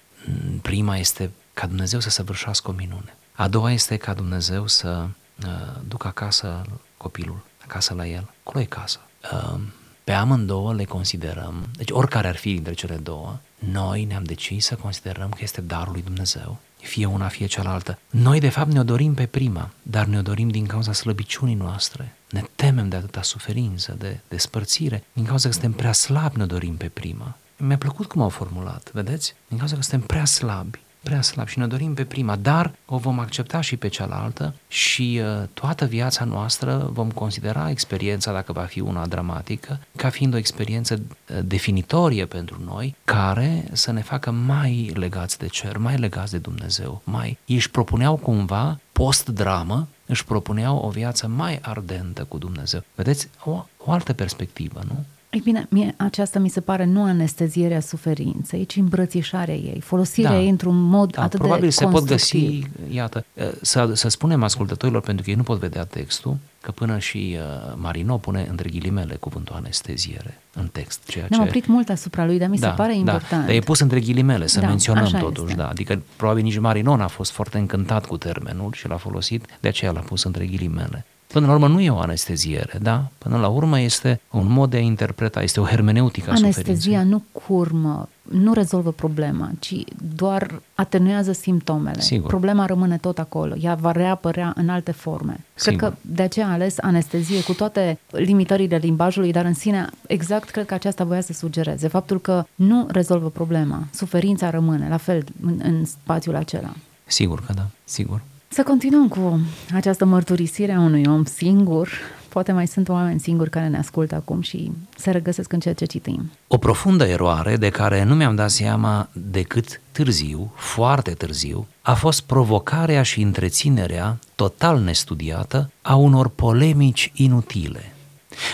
Prima 0.61 0.97
este 0.97 1.31
ca 1.53 1.67
Dumnezeu 1.67 1.99
să 1.99 2.09
săvârșească 2.09 2.69
o 2.69 2.73
minune. 2.73 3.15
A 3.33 3.47
doua 3.47 3.71
este 3.71 3.97
ca 3.97 4.13
Dumnezeu 4.13 4.67
să 4.67 5.07
uh, 5.45 5.81
ducă 5.87 6.07
acasă 6.07 6.61
copilul, 6.97 7.39
acasă 7.63 7.93
la 7.93 8.07
el. 8.07 8.29
Acolo 8.43 8.59
e 8.59 8.65
casa. 8.65 9.07
Uh, 9.33 9.59
pe 10.03 10.11
amândouă 10.11 10.73
le 10.73 10.85
considerăm, 10.85 11.65
deci 11.75 11.91
oricare 11.91 12.27
ar 12.27 12.35
fi 12.35 12.53
dintre 12.53 12.73
cele 12.73 12.95
două, 12.95 13.39
noi 13.69 14.03
ne-am 14.03 14.23
decis 14.23 14.65
să 14.65 14.75
considerăm 14.75 15.29
că 15.29 15.39
este 15.41 15.61
darul 15.61 15.91
lui 15.91 16.01
Dumnezeu, 16.01 16.57
fie 16.81 17.05
una, 17.05 17.27
fie 17.27 17.45
cealaltă. 17.45 17.99
Noi, 18.09 18.39
de 18.39 18.49
fapt, 18.49 18.71
ne-o 18.71 18.83
dorim 18.83 19.13
pe 19.13 19.25
prima, 19.25 19.69
dar 19.83 20.05
ne-o 20.05 20.21
dorim 20.21 20.49
din 20.49 20.65
cauza 20.65 20.93
slăbiciunii 20.93 21.55
noastre. 21.55 22.15
Ne 22.29 22.43
temem 22.55 22.89
de 22.89 22.95
atâta 22.95 23.21
suferință, 23.21 23.95
de 23.99 24.19
despărțire, 24.27 25.03
din 25.13 25.25
cauza 25.25 25.47
că 25.47 25.53
suntem 25.53 25.71
prea 25.71 25.91
slabi, 25.91 26.37
ne 26.37 26.45
dorim 26.45 26.75
pe 26.75 26.87
prima. 26.87 27.37
Mi-a 27.57 27.77
plăcut 27.77 28.05
cum 28.05 28.21
au 28.21 28.29
formulat, 28.29 28.89
vedeți? 28.93 29.35
Din 29.47 29.57
cauza 29.57 29.75
că 29.75 29.81
suntem 29.81 30.07
prea 30.07 30.25
slabi 30.25 30.79
prea 31.03 31.21
slab 31.21 31.47
și 31.47 31.59
ne 31.59 31.67
dorim 31.67 31.93
pe 31.93 32.03
prima, 32.03 32.35
dar 32.35 32.73
o 32.85 32.97
vom 32.97 33.19
accepta 33.19 33.61
și 33.61 33.77
pe 33.77 33.87
cealaltă 33.87 34.55
și 34.67 35.21
uh, 35.21 35.47
toată 35.53 35.85
viața 35.85 36.25
noastră 36.25 36.89
vom 36.93 37.11
considera 37.11 37.69
experiența, 37.69 38.31
dacă 38.31 38.51
va 38.51 38.61
fi 38.61 38.79
una 38.79 39.05
dramatică, 39.05 39.79
ca 39.95 40.09
fiind 40.09 40.33
o 40.33 40.37
experiență 40.37 40.93
uh, 41.01 41.39
definitorie 41.43 42.25
pentru 42.25 42.61
noi, 42.65 42.95
care 43.03 43.65
să 43.71 43.91
ne 43.91 44.01
facă 44.01 44.31
mai 44.31 44.91
legați 44.93 45.37
de 45.37 45.47
cer, 45.47 45.77
mai 45.77 45.97
legați 45.97 46.31
de 46.31 46.37
Dumnezeu, 46.37 47.01
mai... 47.03 47.37
Ei 47.45 47.55
își 47.55 47.71
propuneau 47.71 48.15
cumva, 48.15 48.79
post-dramă, 48.91 49.87
își 50.05 50.25
propuneau 50.25 50.77
o 50.77 50.89
viață 50.89 51.27
mai 51.27 51.59
ardentă 51.61 52.23
cu 52.23 52.37
Dumnezeu. 52.37 52.83
Vedeți, 52.95 53.27
o, 53.43 53.65
o 53.77 53.91
altă 53.91 54.13
perspectivă, 54.13 54.81
nu? 54.87 55.05
Ei 55.31 55.41
bine, 55.43 55.67
mie 55.69 55.93
aceasta 55.97 56.39
mi 56.39 56.49
se 56.49 56.61
pare 56.61 56.85
nu 56.85 57.03
anestezierea 57.03 57.79
suferinței, 57.79 58.65
ci 58.65 58.75
îmbrățișarea 58.75 59.55
ei, 59.55 59.79
folosirea 59.79 60.31
da. 60.31 60.39
ei 60.39 60.49
într-un 60.49 60.81
mod 60.81 61.11
da, 61.11 61.21
atât 61.21 61.39
probabil 61.39 61.63
de 61.63 61.69
se 61.69 61.85
pot 61.85 62.05
găsi, 62.05 62.63
iată, 62.89 63.25
să, 63.61 63.91
să 63.93 64.07
spunem 64.07 64.43
ascultătorilor, 64.43 65.01
pentru 65.01 65.23
că 65.23 65.29
ei 65.29 65.35
nu 65.35 65.43
pot 65.43 65.59
vedea 65.59 65.83
textul, 65.83 66.37
că 66.61 66.71
până 66.71 66.97
și 66.97 67.37
uh, 67.37 67.73
Marino 67.75 68.17
pune 68.17 68.47
între 68.49 68.69
ghilimele 68.69 69.15
cuvântul 69.15 69.55
anesteziere 69.55 70.41
în 70.53 70.67
text. 70.71 71.01
Ceea 71.07 71.25
Ne-am 71.29 71.41
ce... 71.41 71.47
oprit 71.47 71.67
mult 71.67 71.89
asupra 71.89 72.25
lui, 72.25 72.37
dar 72.37 72.49
mi 72.49 72.57
da, 72.57 72.67
se 72.67 72.73
pare 72.73 72.91
da, 72.91 72.97
important. 72.97 73.45
Dar 73.45 73.55
e 73.55 73.59
pus 73.59 73.79
între 73.79 73.99
ghilimele, 73.99 74.47
să 74.47 74.59
da, 74.59 74.67
menționăm 74.67 75.11
totuși, 75.19 75.51
este. 75.51 75.55
da. 75.61 75.67
Adică 75.67 76.01
probabil 76.15 76.43
nici 76.43 76.59
Marino 76.59 76.95
n-a 76.95 77.07
fost 77.07 77.31
foarte 77.31 77.57
încântat 77.57 78.05
cu 78.05 78.17
termenul 78.17 78.71
și 78.73 78.87
l-a 78.87 78.97
folosit, 78.97 79.45
de 79.59 79.67
aceea 79.67 79.91
l-a 79.91 79.99
pus 79.99 80.23
între 80.23 80.45
ghilimele. 80.45 81.05
Până 81.31 81.45
la 81.45 81.53
urmă 81.53 81.67
nu 81.67 81.81
e 81.81 81.89
o 81.89 81.99
anesteziere, 81.99 82.77
da? 82.81 83.07
Până 83.17 83.37
la 83.37 83.47
urmă 83.47 83.79
este 83.79 84.21
un 84.31 84.51
mod 84.51 84.69
de 84.69 84.77
a 84.77 84.79
interpreta, 84.79 85.41
este 85.41 85.59
o 85.59 85.65
hermeneutică 85.65 86.29
a 86.29 86.33
Anestezia 86.33 87.03
nu 87.03 87.23
curmă, 87.31 88.09
nu 88.21 88.53
rezolvă 88.53 88.91
problema, 88.91 89.51
ci 89.59 89.75
doar 90.15 90.61
atenuează 90.75 91.31
simptomele. 91.31 92.01
Sigur. 92.01 92.27
Problema 92.27 92.65
rămâne 92.65 92.97
tot 92.97 93.19
acolo, 93.19 93.55
ea 93.61 93.75
va 93.75 93.91
reapărea 93.91 94.53
în 94.55 94.69
alte 94.69 94.91
forme. 94.91 95.39
Sigur. 95.53 95.77
Cred 95.79 95.89
că 95.89 95.97
de 96.01 96.21
aceea 96.21 96.47
a 96.47 96.51
ales 96.51 96.75
anestezie 96.81 97.43
cu 97.43 97.53
toate 97.53 97.99
limitările 98.11 98.77
limbajului, 98.77 99.31
dar 99.31 99.45
în 99.45 99.53
sine 99.53 99.89
exact 100.07 100.49
cred 100.49 100.65
că 100.65 100.73
aceasta 100.73 101.03
voia 101.03 101.21
să 101.21 101.33
sugereze. 101.33 101.87
Faptul 101.87 102.21
că 102.21 102.45
nu 102.55 102.87
rezolvă 102.89 103.29
problema, 103.29 103.83
suferința 103.93 104.49
rămâne 104.49 104.87
la 104.89 104.97
fel 104.97 105.23
în, 105.45 105.59
în 105.63 105.85
spațiul 105.85 106.35
acela. 106.35 106.73
Sigur 107.05 107.43
că 107.45 107.53
da, 107.53 107.67
sigur. 107.83 108.21
Să 108.53 108.63
continuăm 108.63 109.07
cu 109.07 109.39
această 109.73 110.05
mărturisire 110.05 110.71
a 110.71 110.79
unui 110.79 111.05
om 111.07 111.23
singur. 111.23 111.89
Poate 112.29 112.51
mai 112.51 112.67
sunt 112.67 112.89
oameni 112.89 113.19
singuri 113.19 113.49
care 113.49 113.67
ne 113.67 113.77
ascultă 113.77 114.15
acum 114.15 114.41
și 114.41 114.71
se 114.97 115.11
regăsesc 115.11 115.53
în 115.53 115.59
ceea 115.59 115.73
ce 115.73 115.85
citim. 115.85 116.31
O 116.47 116.57
profundă 116.57 117.05
eroare 117.07 117.57
de 117.57 117.69
care 117.69 118.03
nu 118.03 118.15
mi-am 118.15 118.35
dat 118.35 118.49
seama 118.49 119.09
decât 119.13 119.81
târziu, 119.91 120.51
foarte 120.55 121.11
târziu, 121.11 121.67
a 121.81 121.93
fost 121.93 122.21
provocarea 122.21 123.03
și 123.03 123.21
întreținerea 123.21 124.17
total 124.35 124.79
nestudiată 124.79 125.71
a 125.81 125.95
unor 125.95 126.27
polemici 126.27 127.11
inutile. 127.15 127.93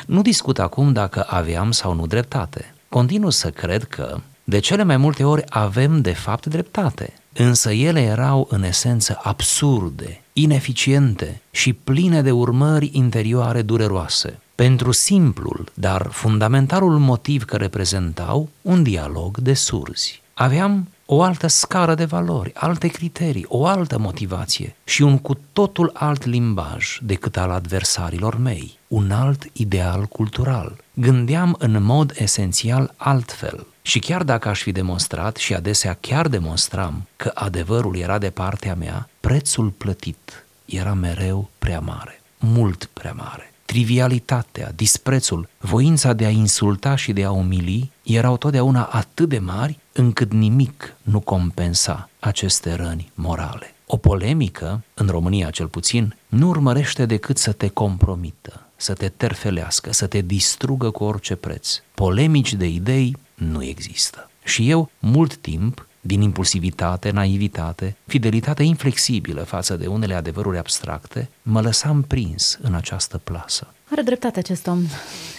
Nu 0.05 0.21
discut 0.21 0.59
acum 0.59 0.93
dacă 0.93 1.25
aveam 1.27 1.71
sau 1.71 1.93
nu 1.93 2.07
dreptate. 2.07 2.73
Continu 2.89 3.29
să 3.29 3.49
cred 3.49 3.83
că, 3.83 4.19
de 4.43 4.59
cele 4.59 4.83
mai 4.83 4.97
multe 4.97 5.23
ori, 5.23 5.43
avem 5.49 6.01
de 6.01 6.13
fapt 6.13 6.45
dreptate– 6.45 7.13
însă 7.37 7.71
ele 7.71 8.01
erau 8.01 8.47
în 8.49 8.63
esență 8.63 9.19
absurde, 9.23 10.21
ineficiente 10.33 11.41
și 11.51 11.73
pline 11.73 12.21
de 12.21 12.31
urmări 12.31 12.89
interioare 12.93 13.61
dureroase, 13.61 14.39
pentru 14.55 14.91
simplul, 14.91 15.71
dar 15.73 16.07
fundamentalul 16.11 16.97
motiv 16.97 17.43
că 17.43 17.55
reprezentau 17.55 18.49
un 18.61 18.83
dialog 18.83 19.37
de 19.37 19.53
surzi. 19.53 20.21
Aveam 20.33 20.87
o 21.05 21.21
altă 21.21 21.47
scară 21.47 21.95
de 21.95 22.05
valori, 22.05 22.51
alte 22.53 22.87
criterii, 22.87 23.45
o 23.47 23.65
altă 23.65 23.97
motivație 23.97 24.75
și 24.83 25.01
un 25.01 25.17
cu 25.17 25.39
totul 25.53 25.91
alt 25.93 26.25
limbaj 26.25 26.97
decât 27.01 27.37
al 27.37 27.51
adversarilor 27.51 28.37
mei, 28.37 28.76
un 28.87 29.11
alt 29.11 29.49
ideal 29.53 30.05
cultural. 30.05 30.75
Gândeam 30.93 31.55
în 31.59 31.83
mod 31.83 32.13
esențial 32.15 32.93
altfel 32.97 33.67
și 33.81 33.99
chiar 33.99 34.23
dacă 34.23 34.49
aș 34.49 34.61
fi 34.61 34.71
demonstrat 34.71 35.35
și 35.35 35.53
adesea 35.53 35.97
chiar 35.99 36.27
demonstram 36.27 37.07
că 37.15 37.31
adevărul 37.33 37.97
era 37.97 38.17
de 38.17 38.29
partea 38.29 38.75
mea, 38.75 39.09
prețul 39.19 39.69
plătit 39.69 40.45
era 40.65 40.93
mereu 40.93 41.49
prea 41.59 41.79
mare, 41.79 42.21
mult 42.37 42.89
prea 42.93 43.13
mare. 43.13 43.51
Trivialitatea, 43.65 44.71
disprețul, 44.75 45.49
voința 45.57 46.13
de 46.13 46.25
a 46.25 46.29
insulta 46.29 46.95
și 46.95 47.13
de 47.13 47.23
a 47.23 47.31
umili 47.31 47.91
erau 48.03 48.37
totdeauna 48.37 48.83
atât 48.83 49.29
de 49.29 49.39
mari 49.39 49.79
încât 49.93 50.31
nimic 50.31 50.95
nu 51.01 51.19
compensa 51.19 52.09
aceste 52.19 52.73
răni 52.73 53.11
morale. 53.13 53.73
O 53.85 53.97
polemică, 53.97 54.83
în 54.93 55.07
România 55.07 55.49
cel 55.49 55.67
puțin, 55.67 56.15
nu 56.27 56.47
urmărește 56.47 57.05
decât 57.05 57.37
să 57.37 57.51
te 57.51 57.67
compromită, 57.67 58.66
să 58.77 58.93
te 58.93 59.09
terfelească, 59.09 59.93
să 59.93 60.07
te 60.07 60.21
distrugă 60.21 60.89
cu 60.89 61.03
orice 61.03 61.35
preț. 61.35 61.79
Polemici 61.93 62.53
de 62.53 62.67
idei 62.67 63.17
nu 63.33 63.63
există. 63.63 64.29
Și 64.43 64.69
eu, 64.69 64.89
mult 64.99 65.35
timp, 65.35 65.87
din 66.01 66.21
impulsivitate, 66.21 67.11
naivitate, 67.11 67.95
fidelitate 68.05 68.63
inflexibilă 68.63 69.43
față 69.43 69.75
de 69.75 69.87
unele 69.87 70.13
adevăruri 70.13 70.57
abstracte, 70.57 71.29
mă 71.41 71.61
lăsam 71.61 72.01
prins 72.01 72.59
în 72.61 72.73
această 72.73 73.17
plasă. 73.17 73.67
Are 73.91 74.01
dreptate 74.01 74.39
acest 74.39 74.67
om 74.67 74.79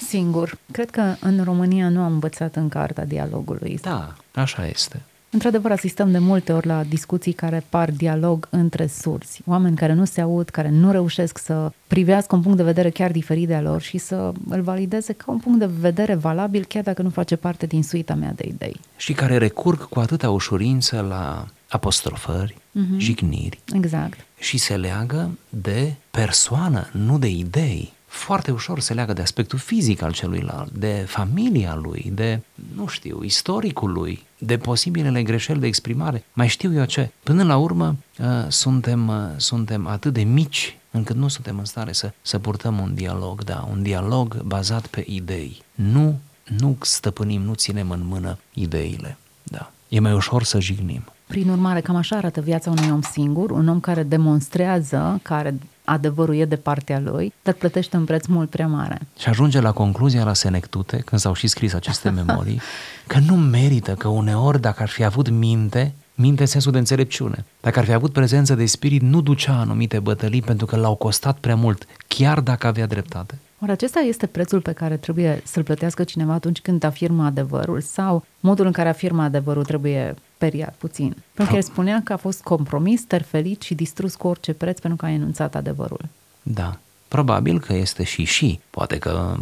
singur. 0.06 0.58
Cred 0.72 0.90
că 0.90 1.14
în 1.20 1.44
România 1.44 1.88
nu 1.88 2.02
am 2.02 2.12
învățat 2.12 2.56
în 2.56 2.68
carta 2.68 3.04
dialogului. 3.04 3.78
Da, 3.82 4.14
așa 4.34 4.66
este. 4.66 5.02
Într-adevăr, 5.30 5.70
asistăm 5.70 6.10
de 6.10 6.18
multe 6.18 6.52
ori 6.52 6.66
la 6.66 6.82
discuții 6.82 7.32
care 7.32 7.64
par 7.68 7.90
dialog 7.90 8.48
între 8.50 8.86
surți. 8.86 9.42
Oameni 9.46 9.76
care 9.76 9.92
nu 9.92 10.04
se 10.04 10.20
aud, 10.20 10.48
care 10.48 10.68
nu 10.70 10.90
reușesc 10.90 11.38
să 11.38 11.72
privească 11.86 12.34
un 12.36 12.42
punct 12.42 12.56
de 12.56 12.62
vedere 12.62 12.90
chiar 12.90 13.10
diferit 13.10 13.46
de 13.46 13.54
al 13.54 13.64
lor 13.64 13.80
și 13.80 13.98
să 13.98 14.32
îl 14.48 14.60
valideze 14.60 15.12
ca 15.12 15.30
un 15.30 15.38
punct 15.38 15.58
de 15.58 15.68
vedere 15.80 16.14
valabil, 16.14 16.64
chiar 16.64 16.82
dacă 16.82 17.02
nu 17.02 17.10
face 17.10 17.36
parte 17.36 17.66
din 17.66 17.82
suita 17.82 18.14
mea 18.14 18.32
de 18.36 18.44
idei. 18.46 18.80
Și 18.96 19.12
care 19.12 19.36
recurg 19.36 19.88
cu 19.88 19.98
atâta 19.98 20.30
ușurință 20.30 21.00
la 21.08 21.46
apostrofări, 21.68 22.54
uh-huh. 22.54 22.98
jigniri. 22.98 23.58
Exact. 23.72 24.18
Și 24.38 24.58
se 24.58 24.76
leagă 24.76 25.30
de 25.48 25.92
persoană, 26.10 26.88
nu 26.92 27.18
de 27.18 27.28
idei 27.28 27.92
foarte 28.08 28.50
ușor 28.50 28.80
se 28.80 28.94
leagă 28.94 29.12
de 29.12 29.22
aspectul 29.22 29.58
fizic 29.58 30.02
al 30.02 30.12
celuilalt, 30.12 30.70
de 30.70 31.04
familia 31.08 31.74
lui, 31.74 32.10
de, 32.14 32.40
nu 32.74 32.86
știu, 32.86 33.22
istoricul 33.22 33.92
lui, 33.92 34.26
de 34.38 34.58
posibilele 34.58 35.22
greșeli 35.22 35.60
de 35.60 35.66
exprimare, 35.66 36.24
mai 36.32 36.48
știu 36.48 36.72
eu 36.72 36.84
ce. 36.84 37.10
Până 37.22 37.42
la 37.42 37.56
urmă, 37.56 37.96
uh, 38.18 38.26
suntem, 38.48 39.08
uh, 39.08 39.14
suntem 39.36 39.86
atât 39.86 40.12
de 40.12 40.22
mici 40.22 40.76
încât 40.90 41.16
nu 41.16 41.28
suntem 41.28 41.58
în 41.58 41.64
stare 41.64 41.92
să, 41.92 42.12
să 42.22 42.38
purtăm 42.38 42.78
un 42.78 42.94
dialog, 42.94 43.44
da, 43.44 43.68
un 43.70 43.82
dialog 43.82 44.42
bazat 44.42 44.86
pe 44.86 45.04
idei. 45.06 45.62
Nu, 45.74 46.18
nu 46.58 46.76
stăpânim, 46.80 47.42
nu 47.42 47.54
ținem 47.54 47.90
în 47.90 48.00
mână 48.04 48.38
ideile, 48.52 49.16
da. 49.42 49.70
E 49.88 50.00
mai 50.00 50.12
ușor 50.12 50.42
să 50.42 50.60
jignim. 50.60 51.02
Prin 51.26 51.48
urmare, 51.48 51.80
cam 51.80 51.96
așa 51.96 52.16
arată 52.16 52.40
viața 52.40 52.70
unui 52.70 52.90
om 52.90 53.00
singur, 53.00 53.50
un 53.50 53.68
om 53.68 53.80
care 53.80 54.02
demonstrează, 54.02 55.20
care 55.22 55.58
adevărul 55.88 56.36
e 56.36 56.44
de 56.44 56.56
partea 56.56 57.00
lui, 57.00 57.32
dar 57.42 57.54
plătește 57.54 57.96
un 57.96 58.04
preț 58.04 58.26
mult 58.26 58.50
prea 58.50 58.66
mare. 58.66 58.98
Și 59.18 59.28
ajunge 59.28 59.60
la 59.60 59.72
concluzia 59.72 60.24
la 60.24 60.34
Senectute, 60.34 60.96
când 60.96 61.20
s-au 61.20 61.34
și 61.34 61.46
scris 61.46 61.72
aceste 61.72 62.10
memorii, 62.24 62.60
că 63.06 63.18
nu 63.26 63.36
merită, 63.36 63.94
că 63.94 64.08
uneori 64.08 64.60
dacă 64.60 64.82
ar 64.82 64.88
fi 64.88 65.04
avut 65.04 65.28
minte, 65.28 65.94
minte 66.14 66.40
în 66.40 66.46
sensul 66.46 66.72
de 66.72 66.78
înțelepciune. 66.78 67.44
Dacă 67.60 67.78
ar 67.78 67.84
fi 67.84 67.92
avut 67.92 68.12
prezență 68.12 68.54
de 68.54 68.66
spirit, 68.66 69.02
nu 69.02 69.20
ducea 69.20 69.58
anumite 69.58 69.98
bătălii 69.98 70.42
pentru 70.42 70.66
că 70.66 70.76
l-au 70.76 70.94
costat 70.94 71.38
prea 71.38 71.56
mult, 71.56 71.86
chiar 72.06 72.40
dacă 72.40 72.66
avea 72.66 72.86
dreptate. 72.86 73.38
Oare 73.60 73.72
acesta 73.72 74.00
este 74.00 74.26
prețul 74.26 74.60
pe 74.60 74.72
care 74.72 74.96
trebuie 74.96 75.40
să-l 75.44 75.62
plătească 75.62 76.04
cineva 76.04 76.32
atunci 76.32 76.60
când 76.60 76.84
afirmă 76.84 77.24
adevărul 77.24 77.80
sau 77.80 78.24
modul 78.40 78.66
în 78.66 78.72
care 78.72 78.88
afirmă 78.88 79.22
adevărul 79.22 79.64
trebuie 79.64 80.14
periat 80.38 80.74
puțin? 80.78 81.16
Pentru 81.34 81.54
că 81.54 81.60
el 81.60 81.66
spunea 81.66 82.00
că 82.04 82.12
a 82.12 82.16
fost 82.16 82.42
compromis, 82.42 83.04
terfelit 83.04 83.62
și 83.62 83.74
distrus 83.74 84.14
cu 84.14 84.26
orice 84.26 84.52
preț 84.52 84.78
pentru 84.78 84.98
că 84.98 85.06
a 85.06 85.10
enunțat 85.10 85.54
adevărul. 85.54 86.08
Da, 86.42 86.78
Probabil 87.08 87.60
că 87.60 87.72
este 87.72 88.04
și 88.04 88.24
și. 88.24 88.60
Poate 88.70 88.98
că, 88.98 89.36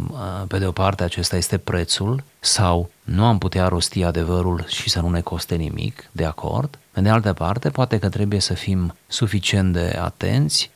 pe 0.47 0.57
de 0.57 0.65
o 0.65 0.71
parte, 0.71 1.03
acesta 1.03 1.35
este 1.35 1.57
prețul 1.57 2.23
sau 2.39 2.89
nu 3.03 3.25
am 3.25 3.37
putea 3.37 3.67
rosti 3.67 4.03
adevărul 4.03 4.65
și 4.67 4.89
să 4.89 4.99
nu 4.99 5.09
ne 5.09 5.21
coste 5.21 5.55
nimic, 5.55 6.09
de 6.11 6.25
acord. 6.25 6.79
Pe 6.91 7.01
de 7.01 7.09
altă 7.09 7.33
parte, 7.33 7.69
poate 7.69 7.99
că 7.99 8.09
trebuie 8.09 8.39
să 8.39 8.53
fim 8.53 8.95
suficient 9.07 9.73
de 9.73 9.97
atenți 10.01 10.71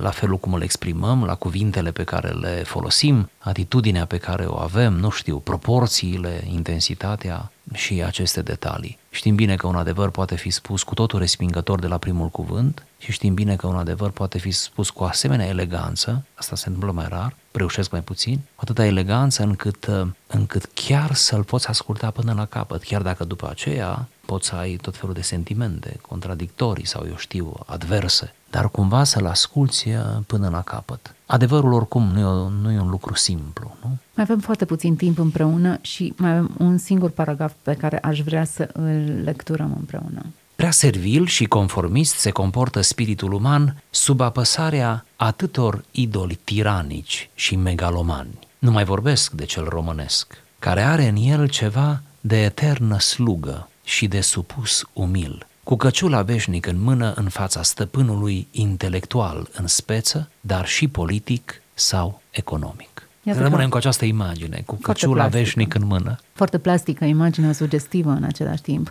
la 0.00 0.10
felul 0.10 0.38
cum 0.38 0.52
îl 0.52 0.62
exprimăm, 0.62 1.24
la 1.24 1.34
cuvintele 1.34 1.90
pe 1.90 2.04
care 2.04 2.28
le 2.28 2.62
folosim, 2.64 3.30
atitudinea 3.38 4.04
pe 4.04 4.16
care 4.16 4.44
o 4.44 4.58
avem, 4.58 4.92
nu 4.92 5.10
știu, 5.10 5.38
proporțiile, 5.38 6.44
intensitatea 6.52 7.50
și 7.72 8.02
aceste 8.02 8.42
detalii. 8.42 8.98
Știm 9.12 9.34
bine 9.34 9.56
că 9.56 9.66
un 9.66 9.76
adevăr 9.76 10.10
poate 10.10 10.36
fi 10.36 10.50
spus 10.50 10.82
cu 10.82 10.94
totul 10.94 11.18
respingător 11.18 11.80
de 11.80 11.86
la 11.86 11.98
primul 11.98 12.28
cuvânt 12.28 12.84
și 12.98 13.12
știm 13.12 13.34
bine 13.34 13.56
că 13.56 13.66
un 13.66 13.76
adevăr 13.76 14.10
poate 14.10 14.38
fi 14.38 14.50
spus 14.50 14.90
cu 14.90 15.04
asemenea 15.04 15.46
eleganță, 15.46 16.24
asta 16.34 16.56
se 16.56 16.68
întâmplă 16.68 16.92
mai 16.92 17.06
rar, 17.08 17.34
reușesc 17.52 17.90
mai 17.90 18.02
puțin, 18.02 18.40
cu 18.54 18.60
atâta 18.62 18.84
eleganță 18.84 19.42
încât, 19.42 19.90
încât 20.26 20.70
chiar 20.74 21.14
să-l 21.14 21.44
poți 21.44 21.68
asculta 21.68 22.10
până 22.10 22.32
la 22.32 22.44
capăt, 22.44 22.82
chiar 22.82 23.02
dacă 23.02 23.24
după 23.24 23.48
aceea 23.50 24.08
poți 24.26 24.46
să 24.46 24.54
ai 24.54 24.76
tot 24.76 24.96
felul 24.96 25.14
de 25.14 25.22
sentimente 25.22 25.98
contradictorii 26.00 26.86
sau, 26.86 27.06
eu 27.06 27.16
știu, 27.16 27.52
adverse, 27.66 28.34
dar 28.50 28.68
cumva 28.68 29.04
să-l 29.04 29.26
asculți 29.26 29.88
uh, 29.88 29.94
până 30.26 30.48
la 30.48 30.62
capăt. 30.62 31.14
Adevărul 31.26 31.72
oricum 31.72 32.02
nu 32.02 32.18
e, 32.18 32.50
nu 32.62 32.72
e 32.72 32.80
un 32.80 32.88
lucru 32.88 33.14
simplu, 33.14 33.76
nu? 33.82 33.88
Mai 33.88 34.24
avem 34.24 34.38
foarte 34.38 34.64
puțin 34.64 34.96
timp 34.96 35.18
împreună 35.18 35.78
și 35.80 36.12
mai 36.16 36.30
avem 36.30 36.54
un 36.58 36.78
singur 36.78 37.10
paragraf 37.10 37.52
pe 37.62 37.74
care 37.74 37.98
aș 37.98 38.20
vrea 38.20 38.44
să 38.44 38.68
îl 38.72 39.20
lecturăm 39.24 39.74
împreună. 39.78 40.24
Prea 40.54 40.70
servil 40.70 41.26
și 41.26 41.44
conformist 41.44 42.14
se 42.14 42.30
comportă 42.30 42.80
spiritul 42.80 43.32
uman 43.32 43.82
sub 43.90 44.20
apăsarea 44.20 45.04
atâtor 45.16 45.84
idoli 45.90 46.38
tiranici 46.44 47.30
și 47.34 47.56
megalomani. 47.56 48.38
Nu 48.58 48.70
mai 48.70 48.84
vorbesc 48.84 49.32
de 49.32 49.44
cel 49.44 49.64
românesc, 49.68 50.42
care 50.58 50.82
are 50.82 51.08
în 51.08 51.16
el 51.16 51.48
ceva 51.48 52.02
de 52.20 52.42
eternă 52.42 52.98
slugă 52.98 53.68
și 53.84 54.06
de 54.06 54.20
supus 54.20 54.84
umil, 54.92 55.46
cu 55.70 55.76
căciula 55.76 56.22
veșnic 56.22 56.66
în 56.66 56.80
mână 56.80 57.12
în 57.16 57.28
fața 57.28 57.62
stăpânului 57.62 58.46
intelectual 58.50 59.48
în 59.52 59.66
speță, 59.66 60.28
dar 60.40 60.66
și 60.66 60.88
politic 60.88 61.62
sau 61.74 62.20
economic. 62.30 63.08
Iată 63.22 63.40
Rămânem 63.40 63.68
cu 63.68 63.76
această 63.76 64.04
imagine, 64.04 64.62
cu 64.66 64.74
căciula 64.74 65.26
veșnic 65.26 65.74
în 65.74 65.86
mână. 65.86 66.18
Foarte 66.32 66.58
plastică, 66.58 67.04
imaginea 67.04 67.52
sugestivă 67.52 68.10
în 68.10 68.22
același 68.22 68.62
timp. 68.62 68.90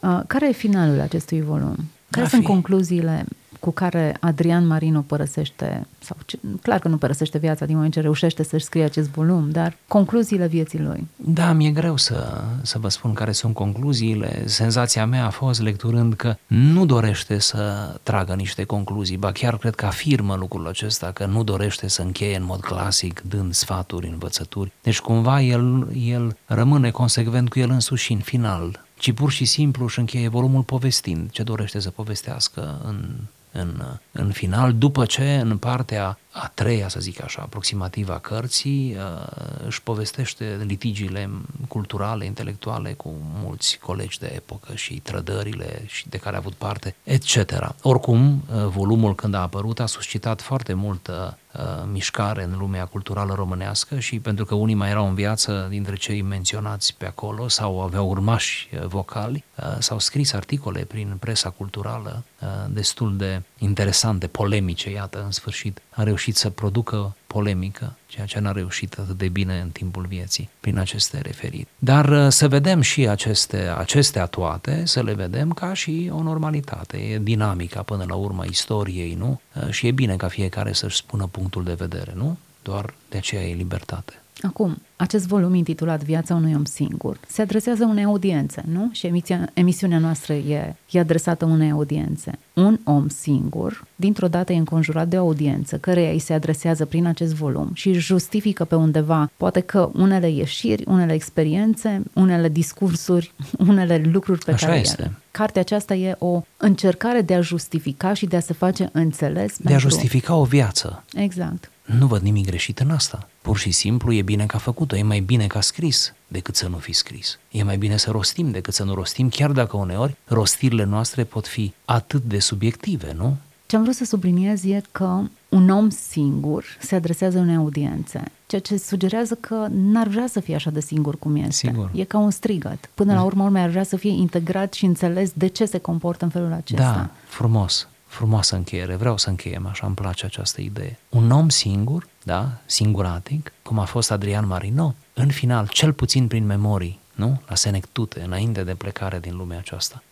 Uh, 0.00 0.20
care 0.26 0.48
e 0.48 0.52
finalul 0.52 1.00
acestui 1.00 1.42
volum? 1.42 1.76
Care 2.10 2.26
sunt 2.26 2.40
fi. 2.40 2.46
concluziile 2.46 3.24
cu 3.60 3.70
care 3.70 4.16
Adrian 4.20 4.66
Marino 4.66 5.00
părăsește, 5.00 5.86
sau 5.98 6.16
clar 6.62 6.78
că 6.78 6.88
nu 6.88 6.96
părăsește 6.96 7.38
viața 7.38 7.64
din 7.64 7.74
moment 7.74 7.92
ce 7.92 8.00
reușește 8.00 8.42
să-și 8.42 8.64
scrie 8.64 8.84
acest 8.84 9.08
volum, 9.08 9.50
dar 9.50 9.76
concluziile 9.88 10.46
vieții 10.46 10.80
lui. 10.80 11.06
Da, 11.16 11.52
mi-e 11.52 11.70
greu 11.70 11.96
să, 11.96 12.44
să 12.62 12.78
vă 12.78 12.88
spun 12.88 13.12
care 13.12 13.32
sunt 13.32 13.54
concluziile. 13.54 14.42
Senzația 14.46 15.06
mea 15.06 15.26
a 15.26 15.30
fost 15.30 15.60
lecturând 15.60 16.14
că 16.14 16.36
nu 16.46 16.86
dorește 16.86 17.38
să 17.38 17.94
tragă 18.02 18.34
niște 18.34 18.64
concluzii, 18.64 19.16
ba 19.16 19.32
chiar 19.32 19.56
cred 19.56 19.74
că 19.74 19.86
afirmă 19.86 20.34
lucrul 20.34 20.68
acesta, 20.68 21.10
că 21.10 21.26
nu 21.26 21.44
dorește 21.44 21.88
să 21.88 22.02
încheie 22.02 22.36
în 22.36 22.44
mod 22.44 22.60
clasic, 22.60 23.22
dând 23.28 23.52
sfaturi, 23.52 24.08
învățături. 24.08 24.72
Deci 24.82 25.00
cumva 25.00 25.40
el, 25.40 25.88
el 26.08 26.36
rămâne 26.46 26.90
consecvent 26.90 27.48
cu 27.48 27.58
el 27.58 27.70
însuși 27.70 28.04
și 28.04 28.12
în 28.12 28.20
final 28.20 28.86
ci 28.98 29.12
pur 29.12 29.30
și 29.30 29.44
simplu 29.44 29.84
își 29.84 29.98
încheie 29.98 30.28
volumul 30.28 30.62
povestind 30.62 31.30
ce 31.30 31.42
dorește 31.42 31.78
să 31.80 31.90
povestească 31.90 32.80
în 32.84 33.04
în, 33.52 33.82
în 34.12 34.30
final, 34.32 34.74
după 34.74 35.04
ce 35.04 35.36
în 35.42 35.56
partea 35.56 36.18
a 36.30 36.50
treia, 36.54 36.88
să 36.88 37.00
zic 37.00 37.22
așa, 37.22 37.42
aproximativă 37.42 38.12
a 38.12 38.18
cărții, 38.18 38.96
uh, 38.96 39.26
își 39.66 39.82
povestește 39.82 40.60
litigiile 40.66 41.30
culturale, 41.68 42.24
intelectuale 42.24 42.92
cu 42.92 43.14
mulți 43.42 43.78
colegi 43.78 44.18
de 44.18 44.32
epocă 44.34 44.74
și 44.74 44.94
trădările 44.94 45.82
și 45.86 46.08
de 46.08 46.16
care 46.16 46.34
a 46.36 46.38
avut 46.38 46.54
parte, 46.54 46.94
etc. 47.02 47.34
Oricum, 47.82 48.42
uh, 48.54 48.64
volumul 48.66 49.14
când 49.14 49.34
a 49.34 49.40
apărut 49.40 49.80
a 49.80 49.86
suscitat 49.86 50.40
foarte 50.40 50.72
multă 50.72 51.38
uh, 51.38 51.47
mișcare 51.92 52.42
în 52.42 52.58
lumea 52.58 52.84
culturală 52.84 53.34
românească 53.34 53.98
și 53.98 54.20
pentru 54.20 54.44
că 54.44 54.54
unii 54.54 54.74
mai 54.74 54.90
erau 54.90 55.08
în 55.08 55.14
viață 55.14 55.66
dintre 55.68 55.96
cei 55.96 56.22
menționați 56.22 56.94
pe 56.96 57.06
acolo 57.06 57.48
sau 57.48 57.82
aveau 57.82 58.08
urmași 58.08 58.68
vocali, 58.86 59.44
s-au 59.78 59.98
scris 59.98 60.32
articole 60.32 60.84
prin 60.84 61.16
presa 61.20 61.50
culturală 61.50 62.24
destul 62.68 63.16
de 63.16 63.42
interesante, 63.58 64.26
polemice, 64.26 64.90
iată, 64.90 65.22
în 65.24 65.30
sfârșit, 65.30 65.82
a 65.90 66.02
reușit 66.02 66.36
să 66.36 66.50
producă 66.50 67.16
polemică, 67.28 67.96
ceea 68.06 68.26
ce 68.26 68.38
n-a 68.38 68.52
reușit 68.52 68.98
atât 68.98 69.16
de 69.18 69.28
bine 69.28 69.60
în 69.60 69.70
timpul 69.70 70.06
vieții, 70.06 70.48
prin 70.60 70.78
aceste 70.78 71.20
referiri. 71.20 71.66
Dar 71.78 72.08
uh, 72.08 72.26
să 72.28 72.48
vedem 72.48 72.80
și 72.80 73.08
aceste, 73.08 73.74
acestea 73.76 74.26
toate, 74.26 74.82
să 74.86 75.02
le 75.02 75.12
vedem 75.12 75.52
ca 75.52 75.72
și 75.72 76.10
o 76.12 76.22
normalitate, 76.22 76.96
e 76.96 77.18
dinamica 77.18 77.82
până 77.82 78.04
la 78.08 78.14
urmă 78.14 78.44
istoriei, 78.44 79.14
nu? 79.14 79.40
Uh, 79.54 79.70
și 79.70 79.86
e 79.86 79.90
bine 79.90 80.16
ca 80.16 80.28
fiecare 80.28 80.72
să-și 80.72 80.96
spună 80.96 81.26
punctul 81.26 81.64
de 81.64 81.74
vedere, 81.74 82.12
nu? 82.16 82.38
Doar 82.62 82.94
de 83.08 83.16
aceea 83.16 83.42
e 83.42 83.54
libertate. 83.54 84.22
Acum, 84.42 84.76
acest 84.96 85.26
volum 85.26 85.54
intitulat 85.54 86.04
Viața 86.04 86.34
unui 86.34 86.54
om 86.54 86.64
singur 86.64 87.20
se 87.28 87.42
adresează 87.42 87.84
unei 87.84 88.04
audiențe, 88.04 88.62
nu? 88.72 88.88
Și 88.92 89.06
emiția, 89.06 89.50
emisiunea 89.54 89.98
noastră 89.98 90.32
e, 90.32 90.74
e 90.90 90.98
adresată 90.98 91.44
unei 91.44 91.70
audiențe. 91.70 92.38
Un 92.52 92.78
om 92.84 93.08
singur, 93.08 93.84
dintr-o 93.96 94.28
dată 94.28 94.52
e 94.52 94.56
înconjurat 94.56 95.08
de 95.08 95.18
o 95.18 95.20
audiență, 95.20 95.76
căreia 95.76 96.10
îi 96.10 96.18
se 96.18 96.32
adresează 96.32 96.84
prin 96.84 97.06
acest 97.06 97.34
volum 97.34 97.70
și 97.74 97.92
justifică 97.92 98.64
pe 98.64 98.74
undeva, 98.74 99.30
poate 99.36 99.60
că 99.60 99.90
unele 99.94 100.30
ieșiri, 100.30 100.84
unele 100.86 101.12
experiențe, 101.12 102.02
unele 102.12 102.48
discursuri, 102.48 103.32
unele 103.68 104.02
lucruri 104.12 104.44
pe 104.44 104.52
Așa 104.52 104.66
care 104.66 104.78
este. 104.78 105.02
Ele. 105.02 105.12
Cartea 105.30 105.60
aceasta 105.60 105.94
e 105.94 106.16
o 106.18 106.42
încercare 106.56 107.20
de 107.20 107.34
a 107.34 107.40
justifica 107.40 108.12
și 108.12 108.26
de 108.26 108.36
a 108.36 108.40
se 108.40 108.52
face 108.52 108.88
înțeles. 108.92 109.56
De 109.56 109.62
pentru... 109.62 109.74
a 109.74 109.78
justifica 109.78 110.34
o 110.34 110.44
viață. 110.44 111.04
Exact. 111.14 111.70
Nu 111.96 112.06
văd 112.06 112.22
nimic 112.22 112.46
greșit 112.46 112.78
în 112.78 112.90
asta. 112.90 113.28
Pur 113.42 113.58
și 113.58 113.70
simplu 113.70 114.12
e 114.12 114.22
bine 114.22 114.46
că 114.46 114.56
a 114.56 114.58
făcut-o, 114.58 114.96
e 114.96 115.02
mai 115.02 115.20
bine 115.20 115.46
ca 115.46 115.60
scris 115.60 116.14
decât 116.26 116.56
să 116.56 116.68
nu 116.68 116.76
fi 116.76 116.92
scris. 116.92 117.38
E 117.50 117.62
mai 117.62 117.76
bine 117.76 117.96
să 117.96 118.10
rostim 118.10 118.50
decât 118.50 118.74
să 118.74 118.84
nu 118.84 118.94
rostim, 118.94 119.28
chiar 119.28 119.50
dacă 119.50 119.76
uneori 119.76 120.16
rostirile 120.24 120.84
noastre 120.84 121.24
pot 121.24 121.46
fi 121.46 121.72
atât 121.84 122.22
de 122.22 122.38
subiective, 122.38 123.12
nu? 123.16 123.36
Ce 123.66 123.76
am 123.76 123.82
vrut 123.82 123.94
să 123.94 124.04
subliniez 124.04 124.64
e 124.64 124.82
că 124.92 125.20
un 125.48 125.68
om 125.68 125.88
singur 125.88 126.64
se 126.80 126.94
adresează 126.94 127.38
unei 127.38 127.56
audiențe, 127.56 128.22
ceea 128.46 128.60
ce 128.60 128.76
sugerează 128.76 129.34
că 129.34 129.66
n-ar 129.70 130.06
vrea 130.06 130.26
să 130.26 130.40
fie 130.40 130.54
așa 130.54 130.70
de 130.70 130.80
singur 130.80 131.18
cum 131.18 131.36
este. 131.36 131.50
Sigur. 131.50 131.90
E 131.94 132.04
ca 132.04 132.18
un 132.18 132.30
strigăt. 132.30 132.90
Până 132.94 133.14
la 133.14 133.22
urmă, 133.22 133.44
urmă 133.44 133.58
ar 133.58 133.68
vrea 133.68 133.82
să 133.82 133.96
fie 133.96 134.10
integrat 134.10 134.72
și 134.72 134.84
înțeles 134.84 135.30
de 135.34 135.46
ce 135.46 135.64
se 135.64 135.78
comportă 135.78 136.24
în 136.24 136.30
felul 136.30 136.52
acesta. 136.52 136.82
Da, 136.82 137.10
frumos 137.26 137.88
frumoasă 138.08 138.56
încheiere, 138.56 138.94
vreau 138.94 139.16
să 139.16 139.28
încheiem 139.28 139.66
așa, 139.66 139.86
îmi 139.86 139.94
place 139.94 140.26
această 140.26 140.60
idee. 140.60 140.98
Un 141.08 141.30
om 141.30 141.48
singur, 141.48 142.06
da, 142.22 142.50
singuratic, 142.66 143.52
cum 143.62 143.78
a 143.78 143.84
fost 143.84 144.10
Adrian 144.10 144.46
Marino, 144.46 144.94
în 145.14 145.30
final, 145.30 145.66
cel 145.66 145.92
puțin 145.92 146.26
prin 146.26 146.46
memorii, 146.46 146.98
nu? 147.14 147.40
La 147.46 147.54
senectute, 147.54 148.20
înainte 148.20 148.64
de 148.64 148.74
plecare 148.74 149.18
din 149.18 149.36
lumea 149.36 149.58
aceasta, 149.58 150.02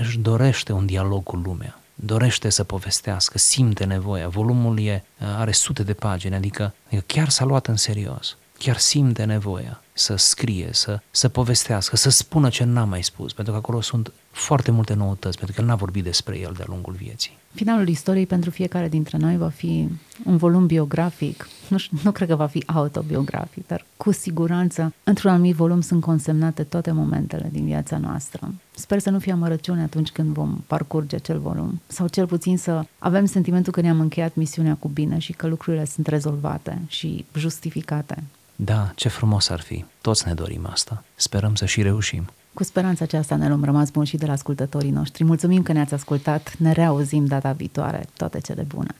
își 0.00 0.18
dorește 0.18 0.72
un 0.72 0.86
dialog 0.86 1.22
cu 1.22 1.36
lumea, 1.36 1.80
dorește 1.94 2.48
să 2.48 2.64
povestească, 2.64 3.38
simte 3.38 3.84
nevoia. 3.84 4.28
Volumul 4.28 4.80
e, 4.80 5.04
are 5.18 5.52
sute 5.52 5.82
de 5.82 5.92
pagini, 5.92 6.34
adică, 6.34 6.74
adică 6.86 7.04
chiar 7.06 7.28
s-a 7.28 7.44
luat 7.44 7.66
în 7.66 7.76
serios, 7.76 8.36
chiar 8.58 8.76
simte 8.76 9.24
nevoia 9.24 9.80
să 9.92 10.16
scrie, 10.16 10.68
să, 10.72 11.00
să 11.10 11.28
povestească, 11.28 11.96
să 11.96 12.10
spună 12.10 12.48
ce 12.48 12.64
n-a 12.64 12.84
mai 12.84 13.02
spus, 13.02 13.32
pentru 13.32 13.52
că 13.52 13.58
acolo 13.58 13.80
sunt 13.80 14.12
foarte 14.30 14.70
multe 14.70 14.94
noutăți, 14.94 15.36
pentru 15.36 15.56
că 15.56 15.62
el 15.62 15.66
n-a 15.66 15.74
vorbit 15.74 16.04
despre 16.04 16.38
el 16.38 16.52
de-a 16.56 16.66
lungul 16.68 16.92
vieții. 16.92 17.36
Finalul 17.56 17.88
istoriei 17.88 18.26
pentru 18.26 18.50
fiecare 18.50 18.88
dintre 18.88 19.16
noi 19.16 19.36
va 19.36 19.48
fi 19.48 19.88
un 20.24 20.36
volum 20.36 20.66
biografic. 20.66 21.48
Nu, 21.68 21.78
știu, 21.78 21.98
nu 22.02 22.12
cred 22.12 22.28
că 22.28 22.36
va 22.36 22.46
fi 22.46 22.62
autobiografic, 22.66 23.66
dar 23.66 23.84
cu 23.96 24.12
siguranță 24.12 24.92
într-un 25.04 25.30
anumit 25.30 25.54
volum 25.54 25.80
sunt 25.80 26.00
consemnate 26.00 26.62
toate 26.62 26.90
momentele 26.90 27.48
din 27.52 27.64
viața 27.64 27.98
noastră. 27.98 28.54
Sper 28.74 28.98
să 28.98 29.10
nu 29.10 29.18
fie 29.18 29.32
amărăciune 29.32 29.82
atunci 29.82 30.10
când 30.10 30.32
vom 30.32 30.64
parcurge 30.66 31.16
acel 31.16 31.38
volum 31.38 31.80
sau 31.86 32.06
cel 32.06 32.26
puțin 32.26 32.58
să 32.58 32.84
avem 32.98 33.24
sentimentul 33.24 33.72
că 33.72 33.80
ne-am 33.80 34.00
încheiat 34.00 34.34
misiunea 34.34 34.76
cu 34.78 34.88
bine 34.88 35.18
și 35.18 35.32
că 35.32 35.46
lucrurile 35.46 35.84
sunt 35.84 36.06
rezolvate 36.06 36.82
și 36.86 37.24
justificate. 37.36 38.22
Da, 38.56 38.92
ce 38.94 39.08
frumos 39.08 39.48
ar 39.48 39.60
fi. 39.60 39.84
Toți 40.00 40.26
ne 40.26 40.34
dorim 40.34 40.66
asta. 40.70 41.04
Sperăm 41.14 41.54
să 41.54 41.66
și 41.66 41.82
reușim. 41.82 42.24
Cu 42.56 42.64
speranța 42.64 43.04
aceasta 43.04 43.36
ne 43.36 43.48
luăm 43.48 43.64
rămas 43.64 43.90
bun 43.90 44.04
și 44.04 44.16
de 44.16 44.26
la 44.26 44.32
ascultătorii 44.32 44.90
noștri. 44.90 45.24
Mulțumim 45.24 45.62
că 45.62 45.72
ne-ați 45.72 45.94
ascultat, 45.94 46.54
ne 46.58 46.72
reauzim 46.72 47.26
data 47.26 47.52
viitoare. 47.52 48.06
Toate 48.16 48.40
cele 48.40 48.62
bune! 48.62 48.94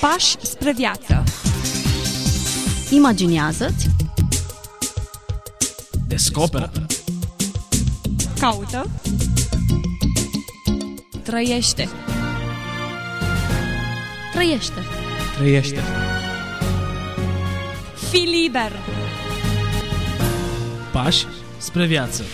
Pași 0.00 0.36
spre 0.40 0.72
viață. 0.72 1.24
Imaginează-ți 2.90 3.88
Descoperă. 6.06 6.72
Caută. 8.38 8.90
Trăiește. 11.22 11.88
Trăiește 14.32 14.80
Trăiește. 15.36 15.80
Fii 18.10 18.42
liber. 18.42 18.72
Pași 20.92 21.26
spre 21.64 21.86
viață. 21.86 22.24